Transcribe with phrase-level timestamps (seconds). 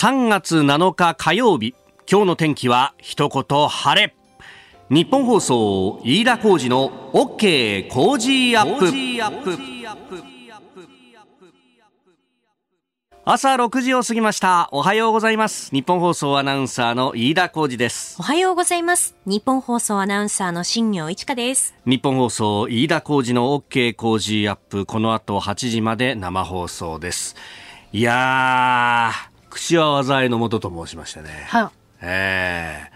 [0.00, 1.74] 3月7日火曜日
[2.08, 4.14] 今日の天気は一言晴れ。
[4.90, 9.58] 日本放送飯田浩二の OK 工事アップ。
[13.24, 14.68] 朝6時を過ぎました。
[14.70, 15.72] おはようございます。
[15.72, 18.18] 日本放送アナウンサーの飯田浩二です。
[18.20, 19.16] おはようございます。
[19.26, 21.74] 日本放送アナウンサーの新業一華です。
[21.86, 24.86] 日本放送飯田浩二の OK 工事アップ。
[24.86, 27.34] この後8時まで生放送です。
[27.90, 31.46] いやー口は災いのもとと申しましてね。
[31.48, 32.92] はええ。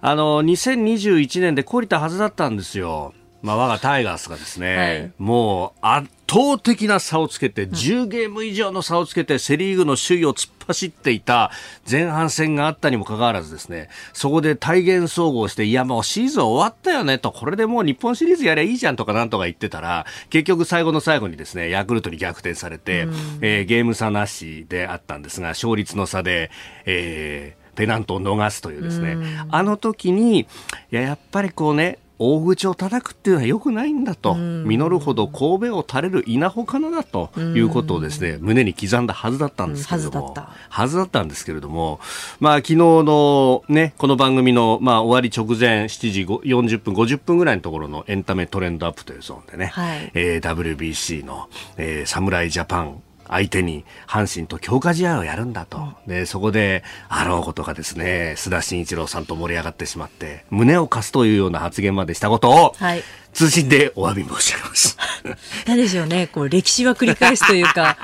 [0.00, 3.14] あの、2021年で懲りたはずだったんですよ。
[3.42, 5.12] まあ、我がタイガースがですね、はい。
[5.18, 11.50] もう圧倒的な差をつけて、10ゲーム以上の差をつけて、セリーグの首位を突っ走っていた
[11.90, 23.06] 前半戦があったにもかかわらずですね、そこで体現総合して、いやもうシーズン終わったよねと、これでもう日本シリーズやりゃいいじゃんとかなんとか言ってたら、結局最後の最後にですね、ヤクルトに逆転されて、
[23.40, 26.50] えーゲーム差なしであったんですが、勝率の差で、
[26.86, 29.16] えーペナントを逃すというですね、
[29.50, 30.46] あの時に、い
[30.90, 40.52] や、やっぱりこうね、大口を叩くっていうのは良くないんだと、実るほど神戸を垂れる稲穂かなだということをですね、胸に刻んだはずだったんですけれども、うんはずだった。
[40.68, 41.98] はずだったんですけれども、
[42.38, 50.10] まあ昨日のね、この番組のまあ終わり直前7時40分、50分ぐらいのところのエンタメトレンドアップというゾーンでね、はい。
[50.14, 53.02] えー WBC の、えー侍ジャパン
[53.32, 55.94] 相手に阪神と強化試合をやるんだと。
[56.06, 63.02] で、そこで、あろうことがですね、須田慎一郎さんと盛り上がってしまって、胸を貸すというような発言までしたことを、はい。
[63.32, 64.98] 通信でお詫び申し上げます。
[65.66, 66.26] なんでしょうね。
[66.26, 67.96] こう歴史は繰り返すというか。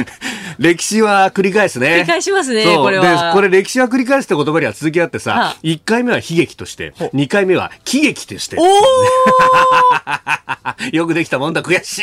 [0.58, 1.88] 歴史は繰り返すね。
[1.88, 3.32] 繰り返しますねこれは。
[3.32, 8.56] で、これ歴史は繰り返すって言葉には続きあってさは、1回目は悲劇として、2回目は喜劇として。
[8.58, 8.66] お、お
[10.92, 12.02] よくできたもんだ、悔しい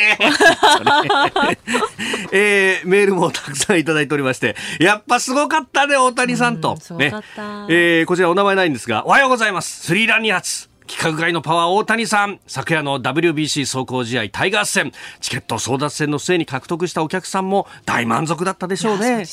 [2.31, 6.77] えーメールもたくさんいただいておりまして、やっぱすごかったね、大谷さんとうん。
[6.79, 9.85] すごかったえーこちらお名前ないんですが、おはようございます。
[9.85, 10.69] スリーラン2発。
[10.89, 12.39] 規格外のパワー大谷さん。
[12.47, 14.93] 昨夜の WBC 走行試合タイガース戦。
[15.19, 19.25] チケット争奪戦の末に獲得したお客さんも大満足だったでしょうねね。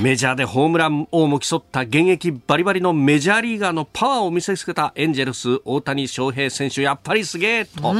[0.00, 7.94] メジャーでホームラン王も競った現役バリバリのメジャーリーガーのパワーを見せつけたエンジェルス大谷翔平選手やっぱりすげえと、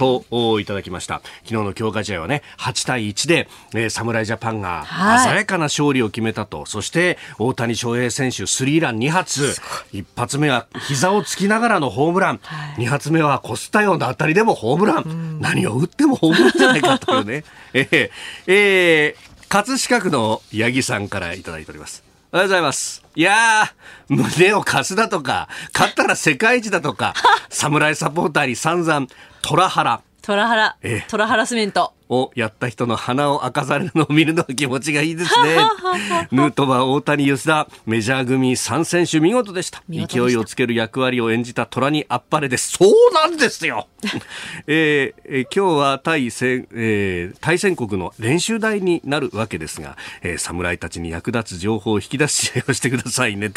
[0.00, 1.20] とおいただきました。
[1.44, 5.28] 昨日の強化試合はね8対1で、えー侍ジャパンがはい。
[5.28, 9.54] 鮮やかな勝利を決めたと、そして大谷翔平選手スリーラン2発。
[9.92, 12.40] 一発目は膝をつきながらのホームラン、
[12.78, 17.44] 二発目はこすったような当たりでもホームラン、何を打ってもホームランじゃないかというね。
[17.74, 18.10] えー
[18.46, 22.04] えー葛飾区の八木さんからいただいております。
[22.32, 23.02] おはようございます。
[23.16, 27.14] いやー、胸を貸すだとか、勝ったら世界一だとか、
[27.50, 29.08] 侍サポーターに散々、
[29.42, 30.02] トラハラ。
[30.22, 30.76] トラハラ。
[30.82, 31.06] ええ。
[31.08, 35.56] トラハラスメントをやった人の鼻を明かされるのを見るのが気持ちがいいですね。
[36.32, 39.82] ヌートバー、大谷、吉田、メジャー組3選手見事でした。
[39.88, 42.72] 勢いをつける役割を演じた虎にあっぱれです。
[42.72, 43.86] そうなんですよ、
[44.66, 53.50] えーえー今日は対戦、えー対戦国の練習台になるわけですが、えー侍たちに役立つ情報を引き出す試合をしてくださいね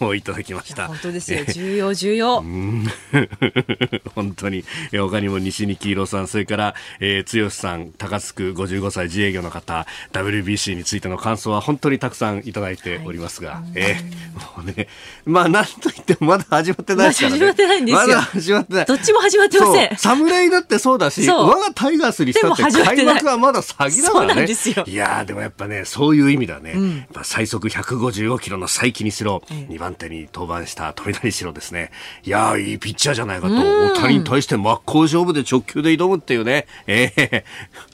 [0.00, 0.88] といただきました。
[0.88, 2.42] 本当ですよえー重要重要
[4.14, 14.88] 本当に、えー他にも西に黄色さん、それから、えー、剛さん、高津区55歳自営業の方、WBC についての感想は本当にたくさんいただいておりますが、えーもうね、
[15.26, 17.38] まあなんといってもまだ始まってないですからね。
[17.38, 18.06] 始まってないんですよ。
[18.06, 18.84] まだ始まってない。
[18.86, 19.96] どっちも始まってません。
[19.98, 24.46] 侍だってそうだし、我がタイガースにしたって開幕はまだ先だからね。
[24.86, 31.90] いやーでもやっぱね、そういう意味ではね、やっぱ最速155キロの再起にしろ、2番手に登板した富田にしろですね、
[32.24, 37.44] いやーいいピッチャーじゃないかと、大谷に対して真っ向勝負で直球で挑むっていうね、ええ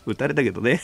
[0.07, 0.81] 打たれたけどね。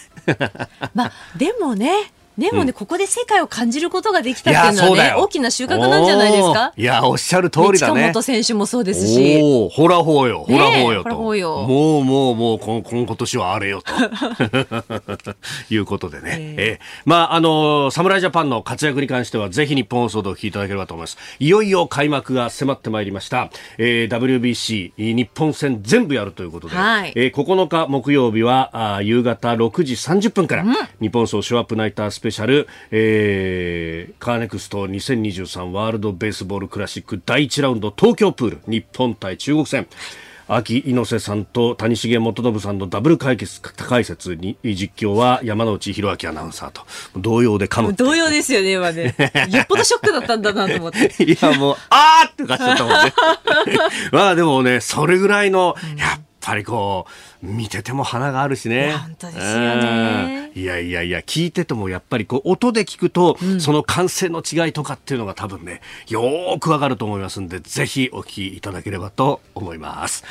[0.95, 6.73] まあでもねでもね、ここで世界を感じることができたっていうのはね大きな収穫なんじゃないですか？
[6.77, 8.01] いや、おっしゃる通りだね。
[8.05, 11.03] 近本選手もそうですしおお、ほらほうよ、ほらほうよと。
[11.05, 13.93] ほらほうよもうもうもうこん、こん今年はあれよと。
[15.71, 16.37] いうことでね。
[16.59, 21.19] ええまあ、あの侍ジャパンの活躍に関しては、ぜひ日本放送でお聞きいただければと思います。
[21.39, 23.51] いよいよ開幕が迫ってまいりました。
[23.79, 30.65] えー WBC 日本戦全部やるということで、はいえー9日木曜日はあー夕方6時30分から、
[31.01, 39.87] 日本放送ショーアップナイタースペシャル、えーカーネクスト2023ワールドベースボールクラシック第1ラウンド東京プール日本対中国戦。
[40.49, 46.83] 秋猪瀬さんと谷重元信さんのダブル解決解説に実況は山内弘明アナウンサーと。
[47.17, 49.15] 同様で噛む同様ですよね今ね。
[49.51, 51.25] よっぽどショックだったんだなと思って。
[51.25, 53.15] いや、もう、あーって感じだったもんね。
[54.13, 57.07] まあでもね、それぐらいの、やっぱりこ
[57.43, 58.93] う、見てても花があるしね。
[58.93, 70.25] 本当ですよねうんいやいやいや、聞いててもやっぱりこう音で聞くと、その感性の違いとかっていうのが多分ね、よーくわかると思いますんで、ぜひお聞きいただければと思います。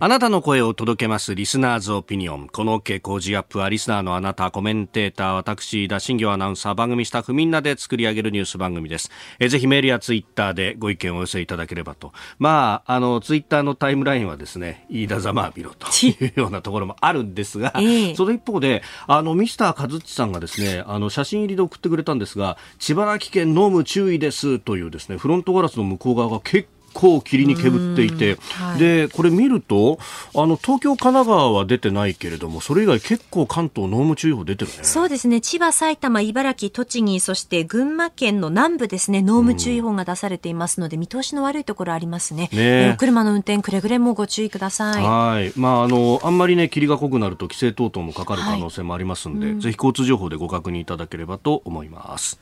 [0.00, 2.46] あなたの声を届けますリスナーズオピニオン。
[2.46, 9.10] この OK 工事アップはリスナーのあなた、コメンテーター、私、田新行アナウンサー、番組スタッフみんなで作り上げるニュース番組です。
[9.40, 12.12] えぜひメールやツイッターでご意見をお寄せいただければと。
[12.38, 26.77] まあ、あの、ツイッターのタイムラインはですね、飯田ざまあみろというようなところもあるんですが、えその一方で、あの、ミスター和地さんがですね、あの、写真入りで送ってくれたんですが、千葉県飲む注意ですというですね、フロントガラスの向こう側が結構
[27.22, 29.98] 霧にけぶっていて、はい、でこれ見ると
[30.34, 34.78] あの東京、神奈川は出てないけれどもそれ以外結構関東濃霧注意報出てるね。
[34.82, 35.40] そうですね。
[35.40, 39.22] 千葉、埼玉、茨城、栃木そして群馬県の南部ですね。
[39.22, 42.48] 濃霧注意報が出されていますので、見通しの悪いところありますね。
[42.52, 45.02] ね車の運転くれぐれもご注意ください。
[45.02, 45.52] はい。
[45.56, 52.40] まああのあんまりね霧が濃くなると規制等々もかかる可能性もありますので、はいうん、ぜひ交通情報でご確認いただければと思います。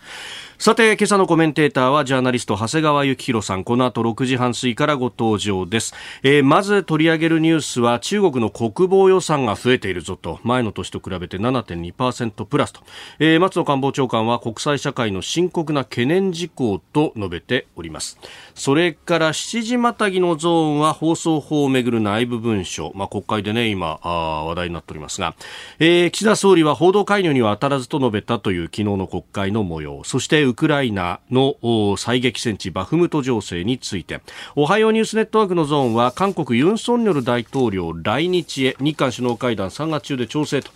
[0.58, 3.64] さて今朝のコメンテーターはジャーナリスト長谷川幸宏さん。
[3.64, 10.40] この後6時半過ぎからご登場です、えー、まず取り上げるニュースは中国の国防予算が増えているぞと。
[10.42, 12.80] 前の年と比べて7.2%プラスと、
[13.18, 18.18] えー、松野官房長官は国際社会の深刻な懸念事項と述べております。
[18.54, 25.34] それから7時またぎのゾーンは放送法をめぐる内部文書、まあ、国会でね今あ話題になっておりますが、
[25.78, 30.02] えー、岸田総理は報道介入には当たらずと述べたという昨日の国会の模様。
[30.04, 34.20] そしてウクライナの最激戦地バフムト情勢について。
[34.54, 40.70] おはようニュースネットワークのゾーンは韓国ユン・ソンニョル大統領来日へ日韓首脳会談3月中で調整と、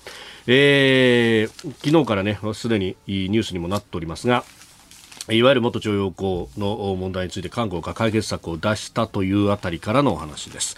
[0.47, 4.45] えー、昨日からねすでにニュースにもなっておりますが
[5.29, 10.77] いわゆる元徴用工の問題について韓国が解決策を出したというあたりからのお話です。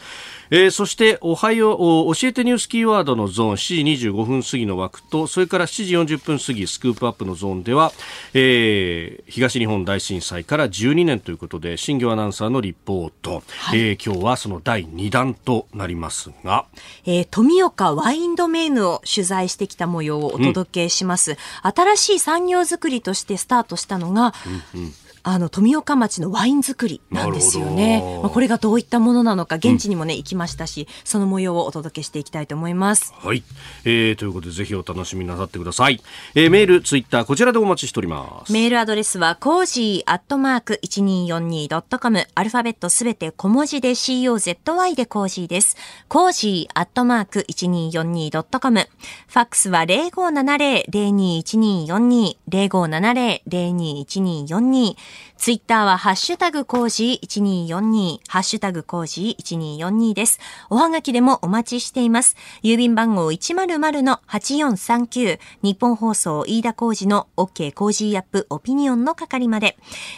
[0.54, 1.72] えー、そしておはよ
[2.06, 7.90] う教えてニュースキーワードのゾーン7時25分過ぎの枠とそれから7時40分過ぎスクープアップのゾーンでは、
[8.34, 16.66] えー、東日本大震災から12年ということで新業アナウンサーのリポート、はい、えー、今日はその第2弾となりますが、
[17.06, 21.36] えー、富岡ワインドメイヌを取材してきた模様をお届けします、うん、
[21.72, 24.34] 新しい産業づくりとしてスタートしたのが、
[24.74, 24.92] うんうん
[25.24, 28.20] あの富岡町のワイン作りなんですよね。
[28.22, 33.14] まあ、これがどういったものなのか現地にもね、うん、行きましたし、その模様をお届けしていきたいと思います。
[33.16, 33.42] はい、
[33.84, 36.00] えー、ということでぜひお楽しみなさってください。
[36.34, 38.52] えー、メール、ツイッターこちらでお待ちしております。
[38.52, 45.76] メールアドレスはコージーアットマーク一二四二ドットコムアルファベットすべて小文字で C O Z Y でコージーです。
[46.08, 48.88] コージーアットマーク一二四二ドットコム
[49.28, 54.96] ファックスは零五七零零二一二四二零五七零零二一二四二
[55.36, 60.38] ツイッターはハッシュタグコージー1242、ハッシュタグコージー1242です。
[60.70, 62.36] おはがきでもお待ちしています。
[62.62, 69.76] 郵便番号100-8439、日本放送飯田コージの OK コージーアップオピニオンの係まで、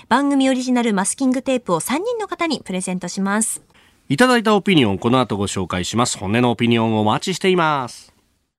[0.08, 3.62] 番組オリジナルマスキングテープを3人の方にプレゼントします。
[4.10, 6.18] いただいたオピニオン、この後ご紹介します。
[6.18, 8.12] 本音のオピニオンをお待ちしています。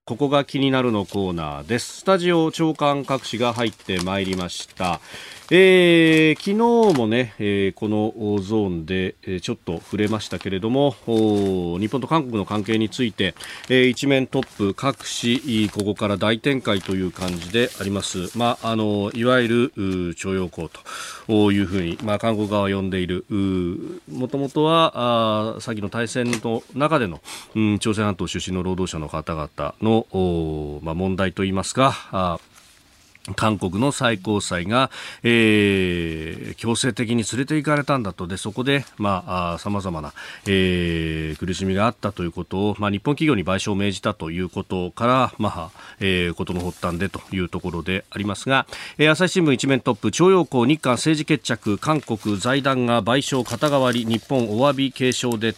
[0.07, 2.01] ここが気になるのコーナーです。
[2.01, 5.01] スタジオ長官各紙が入ってまいりました。
[5.51, 6.51] えー、昨
[6.94, 13.36] 日もね、えー、このゾーンで、えー、ちょっと触れましたけれども日本と韓国の関係について、
[13.69, 20.68] えー、一面トップ各紙ここから大展開という感じであります、まあ、あのいわゆる徴用工
[21.27, 23.25] というふうに、まあ、韓国側は呼んでいる
[24.12, 27.22] もともとはあ先の大戦の中での、
[27.53, 32.39] うん、朝鮮半島出身の労働者の方々の、まあ、問題といいますか
[33.34, 34.91] 韓国の最高裁が、
[35.24, 38.27] えー、強制的に連れて行かれたんだと。
[38.27, 40.13] でそこで、まあ、さまざまな、
[40.46, 48.67] えー、苦しみがあったということを、まあ、日本企業に賠償を命じたということから、まあえー、ことの発端でというところでありますが、
[48.98, 55.53] えー、朝日新聞一面トップ徴用工日韓政治決着韓国財団が賠償肩代わり日本お詫び継承で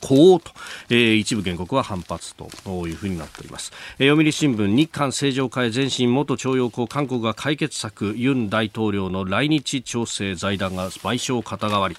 [0.00, 0.52] こうと、
[0.90, 2.48] えー、一部原告は反発と
[2.86, 11.96] いうふうになっております、えー、読売新聞日韓正常化前進元徴用要項韓国が解決策ユン大統領の来日調整財団が賠償肩代わり。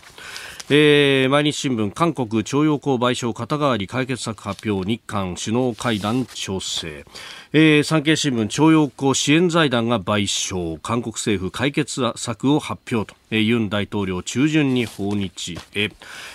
[0.69, 7.05] えー、毎日新聞韓国徴用工賠償肩代わり解決策発表日韓首脳会談調整。
[7.53, 10.79] えー、産経新聞徴用工支援財団が賠償。
[10.81, 15.89] 韓国政府解決策を発表と、えー、ユン大統領中旬に訪日へ、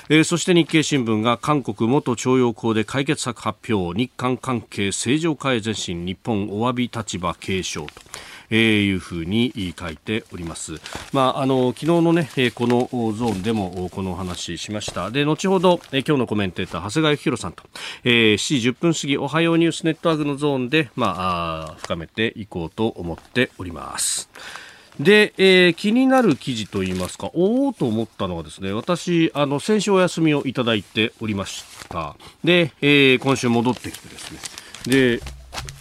[0.08, 3.94] えー、そして日経新聞が韓国元徴用工で解決策発表。
[3.94, 6.06] 日韓関係正常化へ前進。
[6.06, 7.92] 日本お詫び立場継承と。
[8.52, 10.74] えー、いうふうに書いております。
[11.12, 15.10] まあ、あの、昨日のね、このゾーンでもこの話しました。
[15.10, 17.64] で、後ほど、え今日のコメンテーター、長谷川博さんと、
[18.04, 24.28] えー、7時10分過ぎ、おはようニュースネットワークのゾーンで、まあ、あ深めていこうと思っております。
[25.00, 32.16] で、えー、気になる記事といいますか、おおと思ったのはですね、私、あの、先週お休みをいただいておりました。
[32.44, 34.40] で、えー、今週戻ってきてですね、
[34.86, 35.20] で、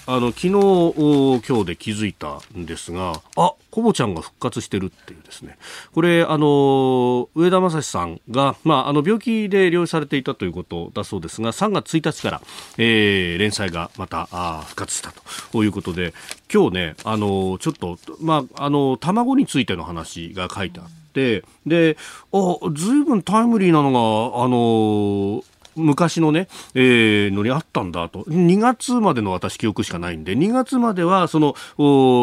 [0.07, 5.57] あの昨日今日で気づいたんですがあコボちゃんが復活してるっていうですね
[5.93, 12.41] これあの上田正史さんが、まあ、あの病気で療養されていたということだそうですが3月1日から、
[12.77, 15.13] えー、連載がまたあ復活した
[15.51, 16.13] ということで
[16.51, 21.43] 今日ねあのちょっと、まあ、あの卵についての話が書いてあって。
[21.65, 21.97] で、
[22.31, 25.43] あ、ずいぶんタイムリーなのが、あの
[25.75, 28.23] 昔のね、えー、のにあったんだと。
[28.23, 31.55] 2月までの私記憶しかないんで、2月までは、その、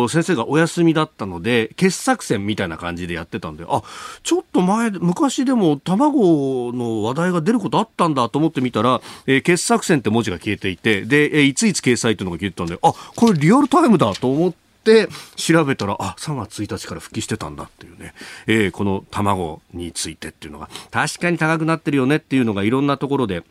[0.09, 3.83] 先生がお休みだったので、傑作選みたいな感じでやってたんで、あ、
[4.23, 18.15] ちょっと前、昔でも卵の話題が出ることあったんだと思ってみたら、えー、傑作選って文字が消えていて、で、えー、いついつ掲載っていうのが消えてたんで、あ、これリアルタイムだと思って、って調べたら、あ、3月1日から復帰してたんだっていうね、
[18.47, 23.43] えー、この卵についてっていうのが、確かに高くなってるよねっていうのがいろんなところで、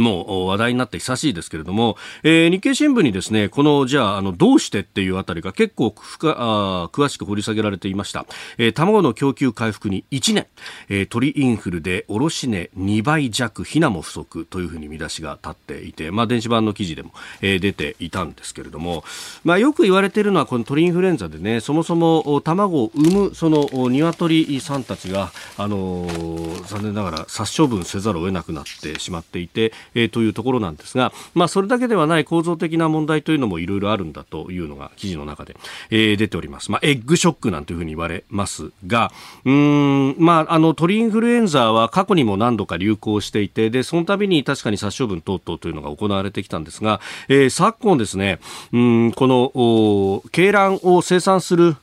[0.00, 8.26] もう話題になって久しいですけれども、えー、日経新聞にですね、この、じゃあ、あの、どうしてっていうあたりが結構あ詳しく掘り下げられていました。
[8.58, 10.46] えー、卵の供給回復に1年、
[10.88, 19.04] えー、鳥インフルで卸値2倍弱、ひなも不足というふうに見出しが立っていて、まあ、電子版の記事でも、えー、出ていたんですけれども、
[19.44, 35.56] まあ、よく言われているのは、この鳥インフルエンザでね、そもそも卵を産む、その、鶏さんたちが、あのー、残念ながら殺処分せざるを得なくなってしまっていて、えー、というところなんですが、まあ、それだけではない構造的な問題というのもいろいろあるんだというのが記事の中で、
[35.90, 36.70] えー、出ております。
[36.70, 39.12] まあ、エッグショックなんていうふうに言われますが、
[39.44, 48.38] うん、まあ、あの、鳥インフルエンザは過去にも何度か流行していて、で、その度に確かに殺処分等々というのが行われてきたんですが、えー、昨今ですね、
[48.72, 49.52] うん、この、
[50.26, 51.76] 鶏卵を生産する、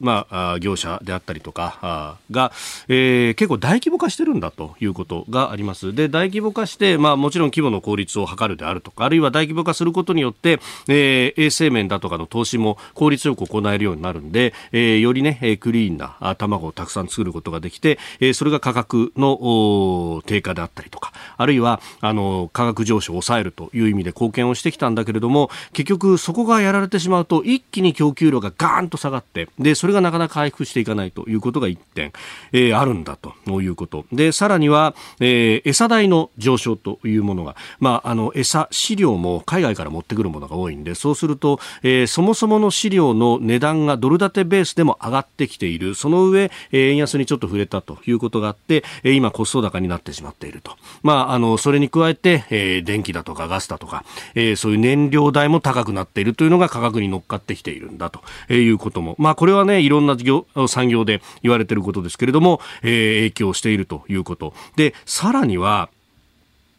[0.00, 2.52] まあ、業者であったりとかが、
[2.88, 5.94] えー、結構大規模化してるんだということがあります。
[5.94, 32.12] で、大規模化して、まあ、もちろん規模の効率を図るであるとか、あるいは大規模化することによって、えー、衛生面だとかの投資も効率よく行えるようになるんで、えー、よりね、クリーンな卵をたくさん作ることができて、えー、それが価格の低下であったりとか、あるいは、あの、価格上昇を抑えるという意味で貢献をしてきたんだけれども、結局そこがやられてしまうと、一気に供給量がガーンと下がって、で、それがなかなか回復していかないということが一点、
[32.52, 34.04] えー、あるんだということ。
[34.12, 45.94] で、さらには、えー、餌代の上上昇というものが、まあ、あの、餌、飼料も海外から持ってくるものが多いんで、そうすると、えー、そもそもの飼料の値段がドル建てベースでも上がってきている。
[45.94, 50.72] その上、えー、円安にちょっと触れたということがあって、えー、今コスト高になってしまっていると。
[51.02, 64.54] まあ、あの、それに加えて、えー、電気だとかガスだとか、えー、そういう燃料代も高くなっているというのが価格に乗っかってきているんだということも、まあ、これはね、いろんな業産業で言われていることですけれども、えー、影響しているということ。
[64.76, 65.90] で、さらには、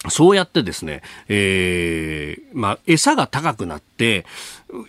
[0.08, 4.26] そうやってですね、えー、まあ、餌が高くなって、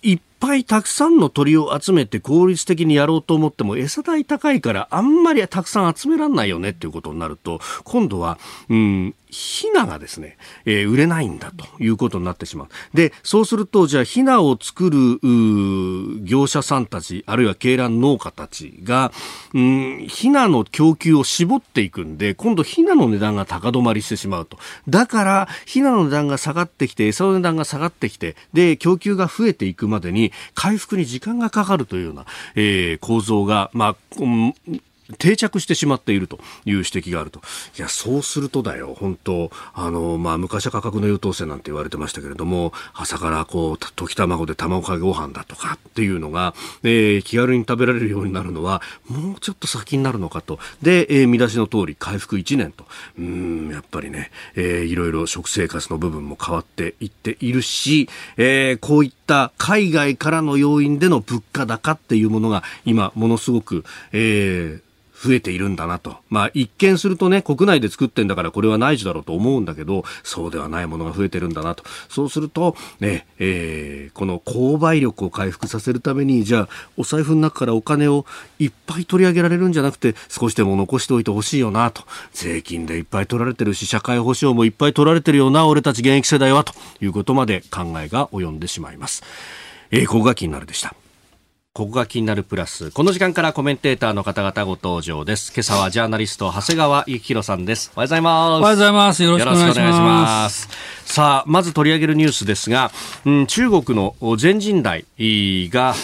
[0.02, 12.69] 一ぱいたくさんの鳥を集めて効率的にやろうと思っても餌代高いからあんまりたくさん集めらんないよねっていうことになると今度は、うん、ヒナがですね、えー、売れないんだということになってしまう。
[12.95, 15.21] で、そうすると、じゃあ、ヒナを作る、
[16.25, 19.13] 業者さんたち、あるいは鶏卵農家たちが、
[19.55, 24.59] うん、ヒナの供給を絞っていくんで、今度ヒナの値段が高止まりしてしまうと。
[24.89, 33.97] だから、ヒナの値段が下がってきて、餌の値段が下がってきて、で、供給が増えていくまでに、回復に時間がかかるというような、えー、構造が、まあ、
[35.19, 37.40] 定着してしまっているという指摘があると。
[37.79, 50.59] いや、そうするとだよ、本当あの、まあ、昔は価格の優等生なんて言われてましたけれども、朝からこう、溶き卵で卵かけご飯だとかっていうのが、えー、気軽に食べられるようになるのは、もうちょっと先になるのかと。
[50.83, 52.87] で、えー、見出しの通り、回復1年と。
[53.19, 64.83] うん、やっぱりね、えー、いろいろ食生活の部分も変わっていっているし、えー、こういった海外からの要因での物価高っていうものが今、ものすごく、えー、
[65.23, 66.17] 増えているんだなと。
[66.31, 71.85] まあ一見するとね、国内で作ってんだからこれは内需だろうと思うんだけど、そうではないものが増えてるんだなと。
[72.09, 78.25] そうすると、ね、えー、この購買力を回復させるために、じゃあお財布の中からお金を
[78.59, 82.03] いっぱい取り上げられるんじゃなくて、少しでも残しておいてほしいよなと。
[82.33, 89.23] 税金でいっぱい取られてるし、社会保障もいっぱい取られてるよな、俺たち現役世代は、ということまで考えが及んでしまいます。
[89.91, 90.95] えー、ここが気になるでした。
[91.73, 92.91] ここが気になるプラス。
[92.91, 95.53] この時間からコメンテーターの方々ご登場です。
[95.55, 97.93] 今朝はジャーナリスト、長谷川幸宏さんです。
[97.95, 98.61] おはようございます。
[98.61, 99.23] おはようございます。
[99.23, 100.69] よろしくお願いします。
[101.11, 102.93] さあ、まず取り上げるニュースですが、
[103.26, 105.95] うん、中国の全人代が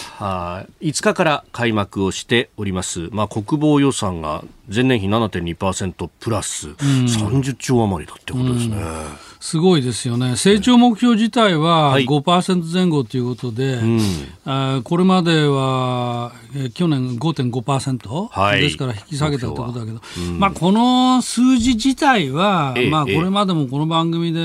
[0.81, 3.07] 5日から開幕をしております。
[3.13, 6.67] まあ、国防予算が前年比7.2%プラス。
[6.71, 8.75] 30兆余りだってことですね。
[8.75, 9.27] うん。
[9.39, 24.39] すごいですよね、成長目標自体は5%前後ということで、はいうん、これまでは、え去年5.5%、はい、ですから引き下げたということだけど、うん、まあ、この数字自体は、まあ、これまでもこの番組で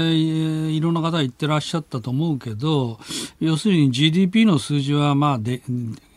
[0.70, 2.98] いろんな方言ってらっしゃったと思うけど、
[3.40, 5.62] 要するに GDP の数字は、まあで、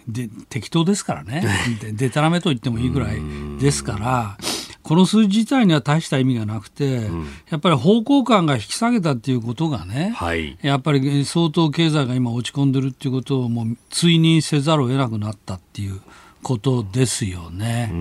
[0.07, 1.43] で適当ですからね、
[1.81, 3.21] ででたらめと言ってもいいぐらい
[3.59, 4.37] ですから。
[4.85, 15.99] この数字自体には大した意味がなくて、うん、やっぱり方向感が引き下げたっていうことがね、はい、やっぱり相当経済が今落ち込んでるっていうことをもう追認せざるを得なくなったっていう。
[16.45, 17.91] ことですよね。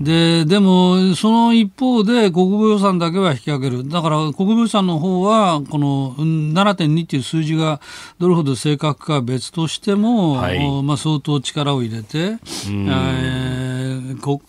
[0.00, 3.88] で、でも、その一方で国防予算だけは引き上げる。
[3.88, 7.80] だから国防予算の方は、この7.2っていう数字が
[8.20, 12.40] どれほど正確かは別としても、はい、まあ相当力を入れて、えー、こ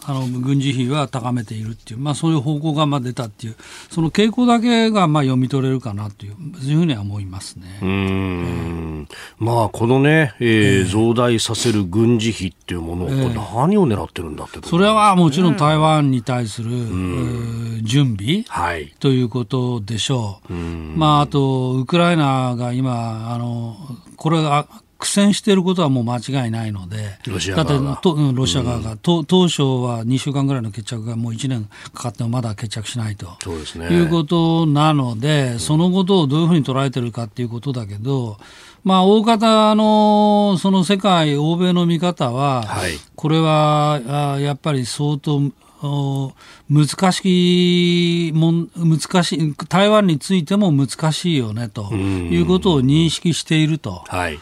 [0.06, 3.56] あの軍事費は高めているっていう、まあそういう方向がまあ出たっていう、
[3.90, 7.80] その傾向だけがまあ読み取れるかなという、そういうふうには思いますね。
[7.82, 20.54] うん、えー、まあこのね、えー、増大させる軍事費っていうものえー、何を狙ってるんだってそれはもちろん台湾に対する、うん、準備、はい、ということでしょう。
[20.54, 23.78] まあ、あと、ウクライナが今、あの
[24.16, 24.68] これが
[24.98, 27.20] 苦戦していることはもう間違いないので、
[27.56, 33.38] だってと、うん、ロシア側が、うん、当初は2週間ぐらいの決着がもう1年かかってもまだ決着しないと。
[33.44, 38.38] そうです、ね、いうことなので、そのことをどういうふうに捉えてるかっていうことだけど、
[38.84, 45.42] まあ、大方の、その世界、欧米の見方は、はい、これはやっぱり相当
[45.82, 54.38] 難しいもん、難しい、台湾についても難しいよねということを認識していると、はい、い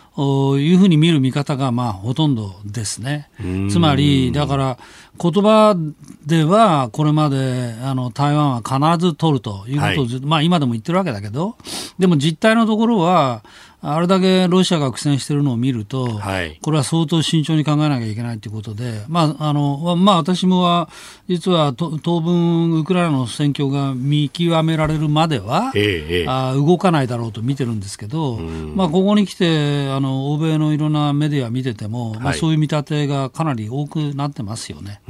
[0.73, 3.29] うふうに見る見方がまあほとんどですね。
[3.69, 4.77] つまり、だから
[5.19, 5.77] 言葉
[6.25, 11.57] ではこれまであの台湾は必ず取るということを、はい、まあ今でも言ってるわけだけど、
[11.99, 13.43] でも実態のところは、
[13.87, 20.89] あれだけロシアが苦戦しているのを見ると、はい、これは相当慎重に考えなきゃいけないということで、まああのまあ、私もは
[21.27, 35.01] 実は当分、ウクライナの戦況が見極められるまでは、ええ、あ動かないだろうと見てるんですけど、まあ、ここに来てあの、欧米のいろんなメディア見てても、はい、まあ、そういう見立てがかなり多くなってますよね。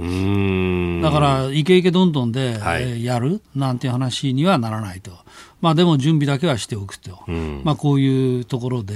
[1.01, 5.11] だから、イケイケどんどんで、はい、やるなんていう話にはならないと。
[5.65, 8.93] まあ、でも準備だけはしておくと、うん、まあ、こういうところで。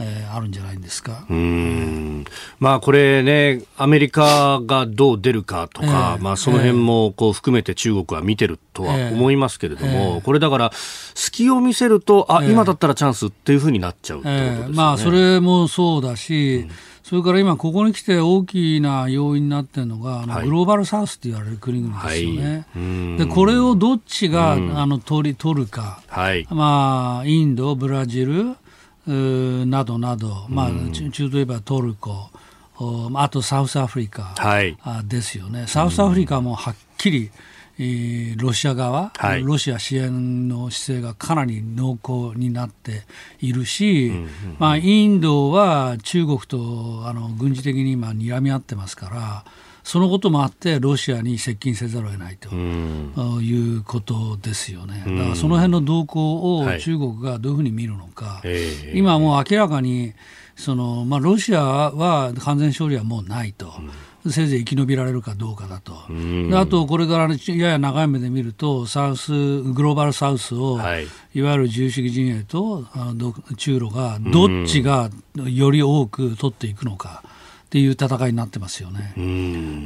[0.00, 1.26] えー、あるんじゃないですか。
[1.28, 2.24] うん
[2.58, 14.74] まあこれね、アメリカがどう出るかとか、えー、まあその辺もこう含めて中国は見てるとは思いますけれども、えー、これだから隙を見せると、あ、今だったらチャンスっていうふうになっちゃうってことですね。
[14.74, 22.66] まあそれもそうだし、うんそれから今、ここに来て大きな要因になっているのが、あのグローバルサウスと言われる国々ですよね。
[22.74, 22.80] は
[23.16, 28.56] い、でこれをどっちが、あの取り取るか、はい、まあ、インド、ブラジル
[29.66, 32.30] などなど、まあ、中東でいえばトルコ、
[33.14, 34.34] あとサウスアフリカ
[35.04, 35.60] ですよね。
[35.60, 37.30] はい、サウスアフリカもはっきり、
[37.78, 43.02] えー、ロシア側、はい、ロシア支援の姿勢がかなり濃厚になって
[43.40, 49.44] いるし、うんうんうん、まあ、インドは中国とあの軍事的に今、睨み合ってますから、
[49.84, 55.02] そのこともあって、ロシアに接近せざるを得ないということですよね。
[55.04, 60.12] だからその辺の動向を中国がどういうふうに見るのか、はい、今もう明らかに
[60.56, 63.72] その、まあ、ロシアは完全勝利はもうないと。
[64.30, 69.32] せいぜい生き延びられるかどうかだと、であとこれからやや長い目で見ると、サウス
[69.62, 77.22] グローバルサウスを、はい、いわゆる自由主義陣営とあの中ロがどっちがより多く取っていくのか。
[77.24, 79.14] っていう戦いになってますよね。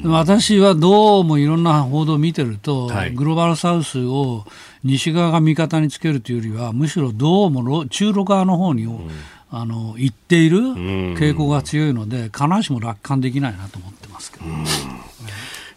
[0.04, 4.44] 私はどうもいろんな報道を見てると、はい、グローバルサウスを
[4.82, 9.10] 西側が味方につけるというよりは、むしろどうも中ロ側の方に、うん、
[9.50, 14.44] あの行っている傾向が強いので、必ずしも楽観できないなと思ってますけど。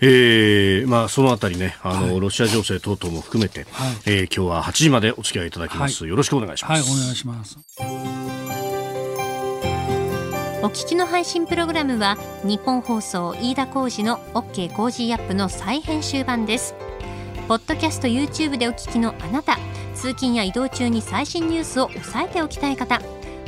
[0.02, 6.90] えーまあ、そのあたりねあの、はい、ロシア情勢等々も含めて、はい、えー、今日は8時までお付き合いいただきます、はい、よろしくお願いします。
[6.90, 7.58] はい、お願いします。
[10.62, 16.76] お聞きの配信プログラムは日本放送飯田浩司の OK コージーアップの再編集版です。
[17.48, 19.58] ポッドキャスト YouTube でお聞きのあなた
[19.96, 23.02] 通勤や移動中に最新ニュースを押さえておきたい方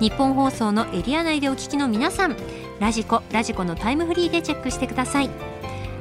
[0.00, 2.36] 日本放送のエリア内でお聞きの皆さん
[2.80, 5.30] ラジコラジコのタイムフリーでチェックしてください。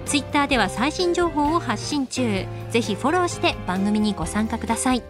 [0.06, 2.46] ツイッターでは最新情報を発信中。
[2.70, 5.04] ぜひフォローして番組にご参加ください。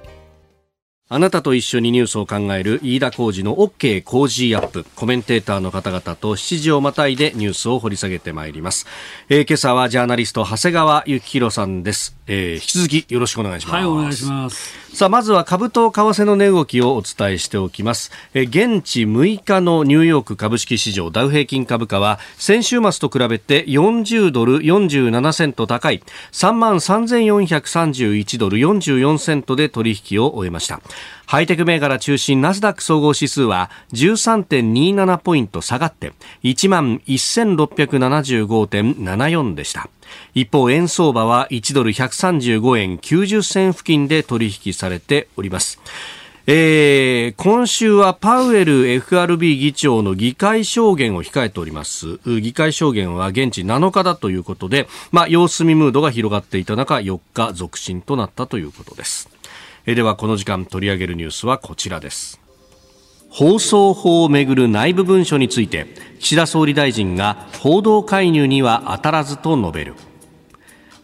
[1.07, 4.87] あなたと一緒にニュースを考える飯田浩二の OK 工事アップ。
[4.95, 8.87] コメンテーターの方々と7時をまたいでニュースを掘り下げてまいります。
[9.29, 12.15] えー、今朝はジャーナリスト長谷川幸宏さんです。
[12.25, 13.75] えー、引き続きよろしくお願いします。
[13.75, 14.85] はい、お願いします。
[14.95, 18.11] さあ、まずは株と為替の値動きをお伝えしておきます。
[18.33, 30.81] え現地6日のニューヨーク株式市場ダウ平均株価は先週末と比べて40ドル47セント高い3万3431ドル44セントで取引を終えました。
[31.25, 39.89] ハイテク銘柄中心ナスダック総合指数は13.27ポイント下がって1万1675.74でした。
[40.33, 45.81] 一方、円相場は1ドル135円90銭付近で取引されております。
[46.47, 52.19] えー、今週はパウエル FRB 議長の議会証言を控えております。
[52.39, 59.34] 議会証言は現地7日だということで、まあ、様子見ムードが広がっていた中、4日続伸となったということです。
[59.87, 62.41] え、では、この時間取り上げるニュースはこちらです。
[63.29, 65.87] 放送法をめぐる内部文書について
[66.19, 69.95] 岸田総理大臣が報道介入には当たらずと述べる。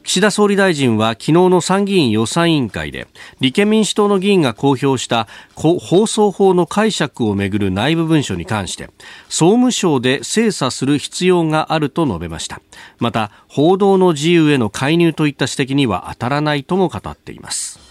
[0.03, 3.07] 岸田総理大臣は昨日の参議院予算委員会で
[3.41, 8.89] 立憲民主党の議員が公表した放送法の解釈をめぐる内部文書に関して
[9.27, 12.61] 総務省で精査する必要があると述べました。
[12.97, 17.90] また報道の自由への介入といった指摘には当たらないとも語っています。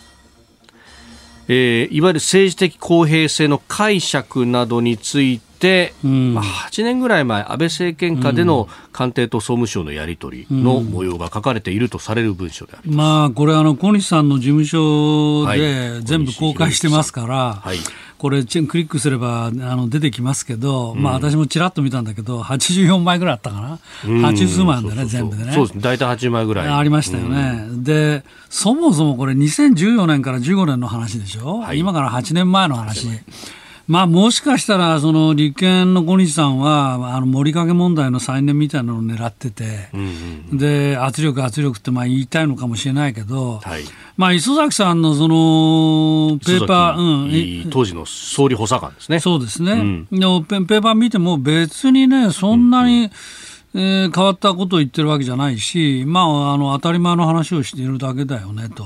[1.53, 17.79] えー、いわゆる政治的公平性の解釈などについて、うん、まあ、8年ぐらい前、安倍政権下での官邸と総務省のやり取りの模様が書かれているとされる文書であります、まあ、これあの、小西さんの事務所で全部公開してますから、はい、
[18.19, 25.53] これ、クリックすればあの出てきますけど、うん、まあ、私もちらっと見たんだけど、84枚ぐらいあったかな、80数枚でね、全部でね。
[25.53, 26.69] そうですね、大体80枚ぐらい。
[26.69, 27.67] ありましたよね。
[27.71, 33.09] で、そもそもこれ、2014年から15年の話でしょ、はい、今から8年前の話。
[33.91, 40.01] まあ、もしかしたら、その立憲の小西さんは、あの森掛問題の再燃みたいなのを狙ってて、うん
[40.53, 43.83] うん、で、圧力、圧力ってまあ言いたいのかもしれないけど、はい、
[44.17, 49.19] まあ、磯崎さんのその、ペーパー、うん、当時の総理補佐官ですね。
[49.19, 49.73] そうですね。
[49.73, 53.11] うん、ペーパー見ても別にね、そんなに、うんうん
[53.73, 58.85] えー、変わったことを言ってるわけじゃないし、まあ、あの当たり前の話をしているだけだよねと、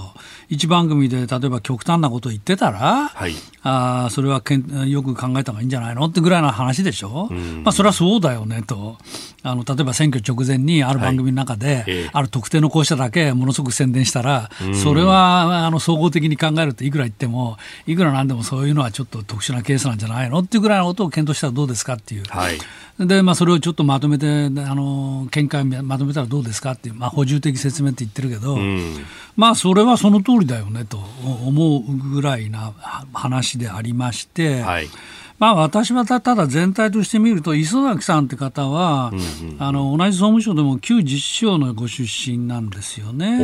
[0.50, 8.98] 一番組で例えば極端なことを言ってたら、はい、あそれはけんよく考えた方がいいんじゃないのってぐらいの話でしょ、うまあ、それはそうだよねと。
[9.42, 14.50] あの、例えば選挙直前にある番組の中で、はいえある特定の候補者だけものすごく宣伝したら、
[14.82, 22.24] それはあの総合的に考えるといくら言っても、いくらなんでもそういうのはちょっと特殊なケースなんじゃないのっていうぐらいのことを検討したらどうですかっていう。
[22.28, 22.58] はい
[22.98, 29.04] で、まあ、それをちょっとまとめて、あの見解まとめたらどうですかっていう、まあ、補充的説明って言ってるけど、うん、
[29.36, 32.72] まあ、それはその通りだよねと思うぐらいな
[33.12, 34.88] 話でありまして、はい
[35.38, 43.38] まあ、私はただ全体として見ると、磯崎さんって方は、うんうん、あの同じ総務省でも旧自治省のご出身なんですよね。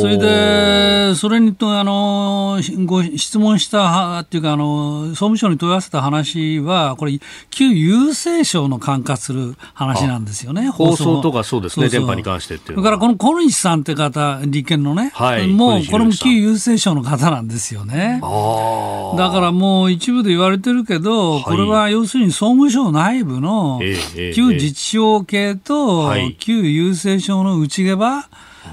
[0.00, 12.78] それで、それにとあのご質問したっていうかあの、総務省に問い合わせた話は、これ、旧郵政省の管轄する話なんですよね、放送とかそうですね、電波に関してっていう。
[12.78, 18.18] それからこの小西さんって方、立憲のね、はい、もうこれも旧郵政省の方なんですよね。
[18.20, 23.80] だからもう一部で言われてるけど、これは要するに総務省内部の
[24.34, 28.24] 旧自治省系と旧郵政省の内毛場、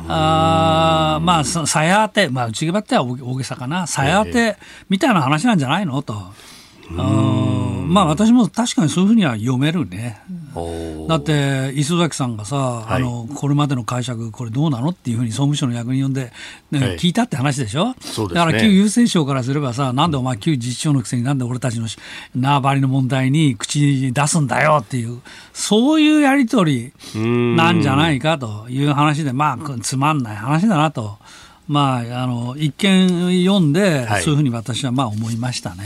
[0.07, 4.57] あまあ、さや当て、まあ、内毛場っては大げさかな、さや当て
[4.89, 6.01] みたいな話なんじゃないの？
[6.01, 6.15] と。
[6.89, 10.21] まあ私も確かにそういうふうには読めるね。
[11.07, 16.31] だって磯崎さんがさ、はい、あのこれまでの解釈これどうなのっていうふうに総務省の役人呼んで、
[16.71, 17.95] ね、はい、聞いたって話でしょ、ね、
[18.33, 21.87] だから旧郵政省からすればさなんでお前旧自治省のくせになんで俺たちの
[22.35, 25.21] 縄張りの問題に口に出すんだよっていう
[25.53, 27.19] そういうやり取り
[27.55, 31.17] なんじゃないかという話でまあつまんない話だなと。
[31.67, 35.85] まあ、あの一見読んで、はい、そういうふうに私はまあ思いましたね。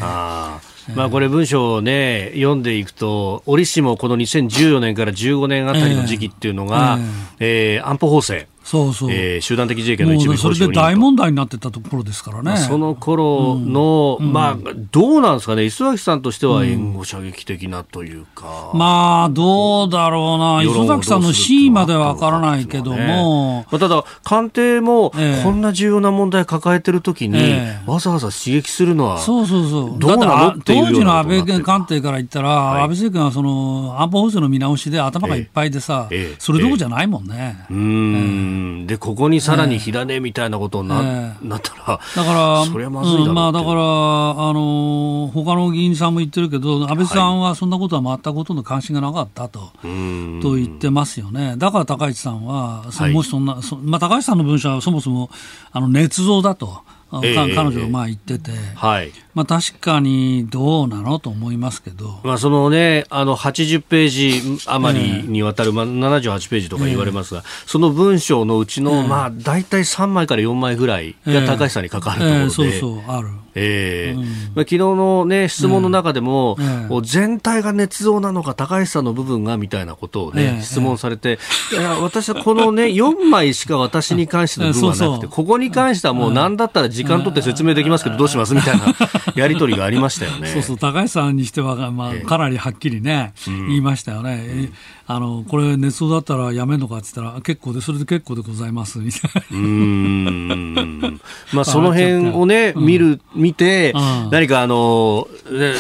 [0.96, 6.98] まあ、これ文章をね、読んでいくと、折しもこの2014年から15年あたりの時期っていうのが、
[7.40, 8.48] えー、えー、安保法制。
[8.64, 12.58] そうそう、えー、集団的自衛権の一部それで大問題になってたところですからね。
[12.58, 14.58] その頃の、うん、まあ、
[14.92, 18.70] どうなんですかね、磯崎さんとしては援護射撃的なというか。
[18.74, 22.98] うん、まあ、どうだろうな、磯崎さんの真意まではわからないけども。
[22.98, 25.12] ね、まあ、ただ、官邸も、
[25.44, 30.00] こんな重要な問題抱えてるときに、えー、わざわざ刺激するのは、そうそうそう。
[30.00, 36.34] どうなのって当時の安倍官邸から言ったら、はい、安倍政権はその安保法制の見直しで頭がいっぱいでさ、えーえ。
[36.34, 37.66] ー、それどころじゃないもんね。
[37.70, 38.51] うん。
[38.88, 43.32] で、ここにさらに火種みたいなことになえー、なったら、だから、そまずいだろう、う。
[43.32, 51.56] ん、まあ、だから、あの他の議員さんも言ってるけど、安倍さんはそんなことは全くほとんど関心がなかったと、はい、と言ってますよね。
[51.58, 55.30] だから高市さんは、はい、もしそんな、まあ、高市さんの文書はそもそも
[55.72, 56.82] あの捏造だと。
[57.24, 61.20] えー、彼女がまあ言ってて、はい、まあ確かにどうなの？
[61.20, 73.28] と思いますけど、まあそのね、あの80ページ余りにわたる、まあ78ページとか言われますが、その文章のうちの、まあ大体3枚から4枚ぐらいが高橋さんに関わるところで、そうそうある。
[73.56, 81.40] えーうん、まあ、昨日の、ね、質問の中でも、えー、全体が捏造なのか、高橋さんの部分がみたいなことをね、えー、質問されて、
[81.74, 85.30] いや私はこのね、 4枚しか私に関しての部分はなくて、そうそう。
[85.30, 86.62] ここに関してはもう、なん。
[86.62, 88.86] だったら時間取って説明できますけど、どうしますみたいな
[89.36, 90.48] やり取りがありましたよね。
[90.48, 94.46] そうそう、高橋さんにしては、まあ、かなりはっきりね、言いましたよね。
[94.48, 94.74] うん。
[95.08, 99.00] あのこれ、熱造だったらやめるのかって言ったら、結構で、それで結構でございます。
[99.00, 99.58] みたいな。
[99.58, 101.22] うん。
[101.52, 103.94] まあ、その辺をね、見る、見て、
[104.32, 105.28] 何かあの、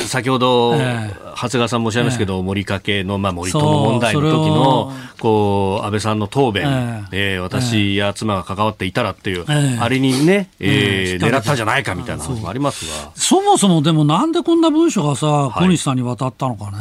[0.08, 7.40] 先ほど、長谷川さんもおっしゃいますけど、森かけの、まあ、森友問題の時の、こう、安倍さんの答弁、ええ。
[7.40, 9.46] 私や妻が関わっていたらっていう、
[9.80, 13.12] あれにね、えー、狙ったんじゃないかみたいな話もありますが。
[13.16, 16.78] そもそもでもなんでこんな文書がさ、小西さんに渡ったのかね。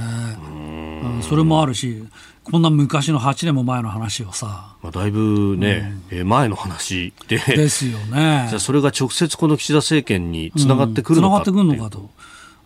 [1.03, 2.03] うん、それもあるし、
[2.51, 4.75] こんな昔の8年も前の話をさ。
[4.83, 7.39] まあ、だいぶね、うん、え前の話で。
[7.39, 8.47] ですよね。
[8.51, 12.11] じゃそれが直接この岸田政権につながってくるのか、うん、つながってくるのかと。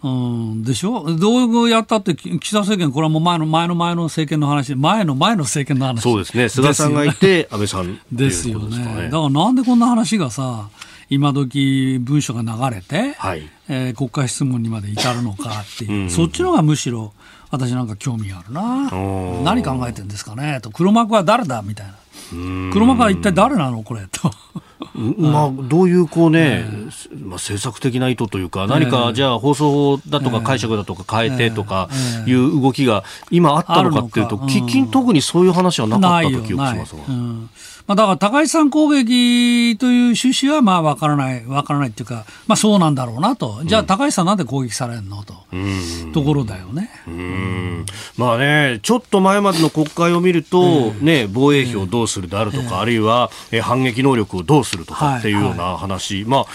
[0.04, 0.08] う
[0.54, 1.16] ん、でしょ？
[1.16, 6.02] どうやったって、岸田政権、これはもう前の前の前の政権の話、前の前の政権の話。
[6.02, 6.48] そうですね。
[6.50, 9.04] 菅さんがいて、安倍さんですよね。
[9.04, 10.68] だからなんでこんな話がさ、
[11.08, 17.12] 今時文書が流れて、はい、えー、国会質問にまで至るのかっていう、うん、そっちのがむしろ
[17.54, 18.90] 私なんか興味あるな。
[19.42, 20.60] 何考えてるんですかね。
[20.60, 20.70] と。
[20.70, 21.94] 黒幕は誰だみたいな。
[22.72, 24.02] 黒幕は一体誰なのこれ。
[24.10, 24.30] と。
[25.18, 26.64] まあ、どういうこうね、
[27.20, 31.88] まあ、政策的な意図というか、何かじゃあ放送法だとか解釈だとか変えてとか
[32.26, 37.02] いう動きが今あったのかっていうと、喫緊特にそういう話はなかったと記憶しますが。
[37.86, 43.60] まあ、だから高市さん攻撃という趣旨はまあ分からない、分からないっていうか、まあそうなんだろうなと。
[43.64, 45.34] じゃあ高市さんなんで攻撃されるのと。
[46.12, 46.90] ところだよね。
[48.16, 53.30] まあね、ちょっと前までの国会を見ると、ね、防衛費をどうするであるとか、あるいは
[53.62, 56.24] 反撃能力をどうするとかっていうような話。
[56.26, 56.46] まあ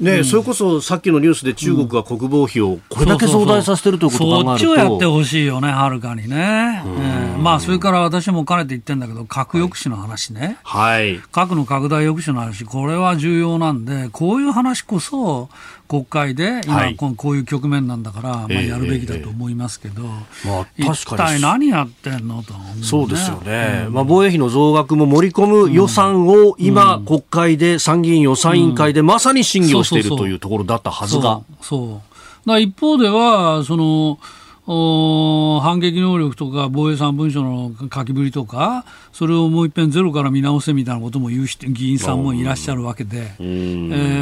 [0.00, 6.82] ね、うん、それこそさっきのニュースで中国が国防費をこれだけ増大させてるということを考えると、そっちをやってほしいよね、はるかにね。
[6.84, 15.48] えー、まあ、それから私もかねて言ってるんだけど、核抑止の話ね、はい、核の拡大抑止の話、これは重要なんで、こういう話こそ、
[15.88, 31.40] 国会で今、はい、こういう局面なんだから、まあ、やるべきだと思いますけど、えーまあ、一体何やってんのと、ね、そうですよね、うん、まあ、防衛費の増額も盛り込む予算を今、うん、国会で参議院予算委員会でまさに審議をしているというところだったはずが。
[31.60, 32.48] そう。
[32.48, 34.18] だ一方ではその
[34.66, 43.42] 反撃能力とか防衛三文書の書きぶりとか、それをもう一遍ゼロから見直せみたいなことも言う議員さんもいらっしゃるわけで、え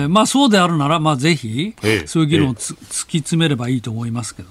[0.05, 1.75] ー、まあ、そうであるなら、まあ、ぜひ、
[2.07, 2.75] そういう議論を突
[3.07, 4.49] き詰めればいいと思いますけど、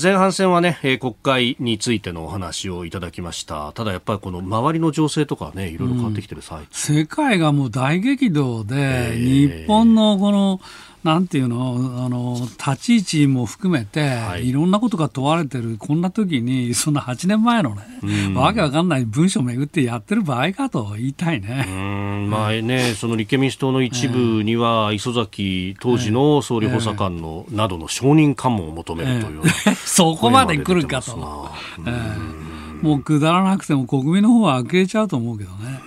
[0.00, 10.60] 前半戦はね、国会についてのお話をいただきました、ただやっぱりこの周りの情勢とかね、いろいろ変わってきてる際、うん、世界がもう大激動で、日本のこの、
[11.04, 21.64] なんていうの、あの、立ち位置も含めて、はい、いろんなことが問われてる、こんな時に、そんな8年前のね、うん、わけわかんない文書をめぐってやってる場合かと言いたいね。
[21.68, 22.30] うん。
[22.30, 31.50] まあね、その立憲民主党の一部には、磯崎当時の総理補佐官の、などの承認喚問を求めるという、えー、 そこまで来るかと。
[31.86, 35.85] えー、もうくだらなくても国民の方は呆れちゃうと思うけどね。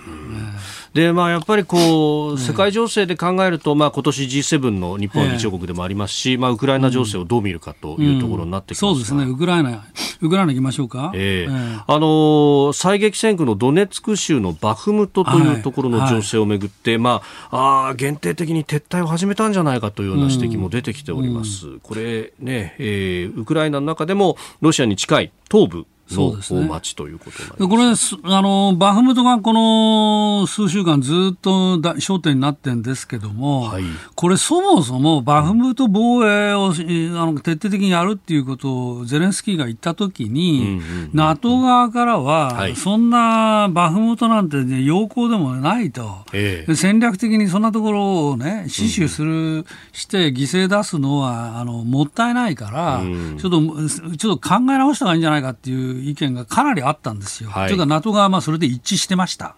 [0.94, 9.84] で、まあ、やっぱりこう、世界情勢で考えると、まあ、今年 G7 の日本は議長国でもありますし、まあ、ウクライナ情勢をどう見るかというところになってきます、そうですね、ウクライナ、
[10.20, 11.12] ウクライナ行きましょうか。
[11.14, 21.68] えー、えー、あのー、最激戦区のドネツク州のバフムトというところの情勢をめぐって、はいはい、まあ、あ限定的に撤退を始めたんじゃないかというような指摘も出てきております。
[21.68, 40.80] うん、これね、えー、ウクライナの中でもロシアに近い東部の町ということなんです、ね、これあの、バフムトがこの数週間ずっと焦点になってるんですけども、はい、これそもそもバフムト防衛をあの徹底的にやるっていうことをゼレンスキーが言ったときに、
[41.12, 57.50] NATO 側からは、はい、そんなバフムトなんて、ね、要項でもないと、ええ、戦略的にそんなところをね、死守する、うん、して犠牲出すのはあのもったいないから、うん、ちょっと、ちょっと考え直した方がいいんじゃないかっていう意見がかなりあったんですよ。
[57.50, 59.54] はい、というか、NATO 側はまあそれで一致してました。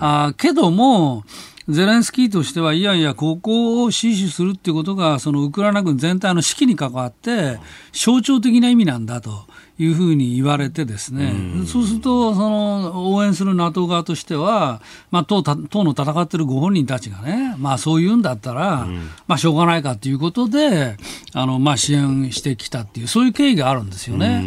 [0.00, 1.24] あけども、
[1.68, 7.58] ゼレンスキーとしては、いやいや、ここを死守するっていうことが、そのウクライナ軍全体の指揮に関わって、
[7.92, 9.46] 象徴的な意味なんだと。
[9.76, 11.32] いうふうに言われてですね、
[11.64, 18.86] うそうすると、その応援する NATO 側としては、まあ、党党の戦っているご本人たちがね、まあ、そう言うんだったら、
[19.26, 20.96] まあ、しょうがないかということで、
[21.32, 24.44] あのまあ、支援してきたっていう、そういう経緯があるんですよね。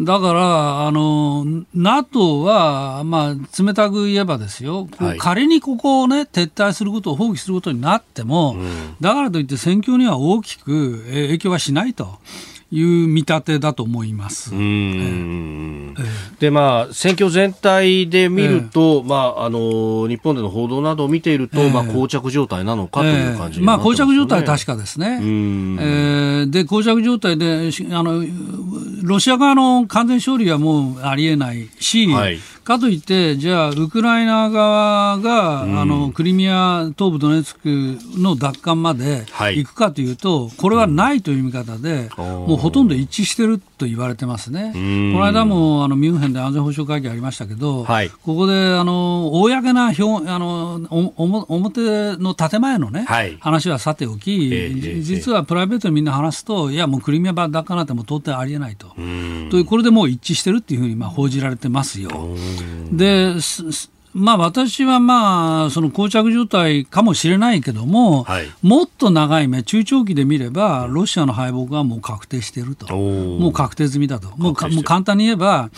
[0.00, 1.44] だから、あの
[1.74, 8.56] NATO は、まあ、冷たく言えばですよ、はい、仮にここをね、撤退することを放棄することになっても、
[9.00, 12.18] だからといって戦況には大きく影響はしないと。
[12.72, 14.54] いう見立てだと思います。
[14.54, 25.18] うんえー、でまあ選挙全体で見ると、えー、まああの日本での報道などを見ていると、えー、まあ膠着状態なのかという感じ、ね、まあ膠着状態は確かですね。
[25.20, 28.24] えー、で膠着状態であの
[29.02, 32.06] ロシア側の完全勝利はもうありえないし。
[32.06, 44.70] はいかといって、じゃあ、ウクライナ側が、うん、あのクリミア東部ドネツクの奪還まで行くかというと、はい、これはないという見方で、うん、もうほとんど一致してると言われてますね。
[44.72, 62.10] この間もあのミュンヘンで安全保障会議ありましたけど、はい、ここであの公な表あのお表の建前のね、はい、話はさておき、えー、実はプライベートにみんな話すと、いや、もうクリミア奪還なんてもう到底ありえないと、というこれでもう一致してるっていうふうにまあ報じられてますよ。
[62.92, 63.34] で
[64.14, 75.70] まあ、私はまあその膠着状態かもしれないけども、はい、もっと長い目、中長期で見れば、ロシアの敗北はもう確定していると、もう確定済みだと、もうもう簡単に言えば、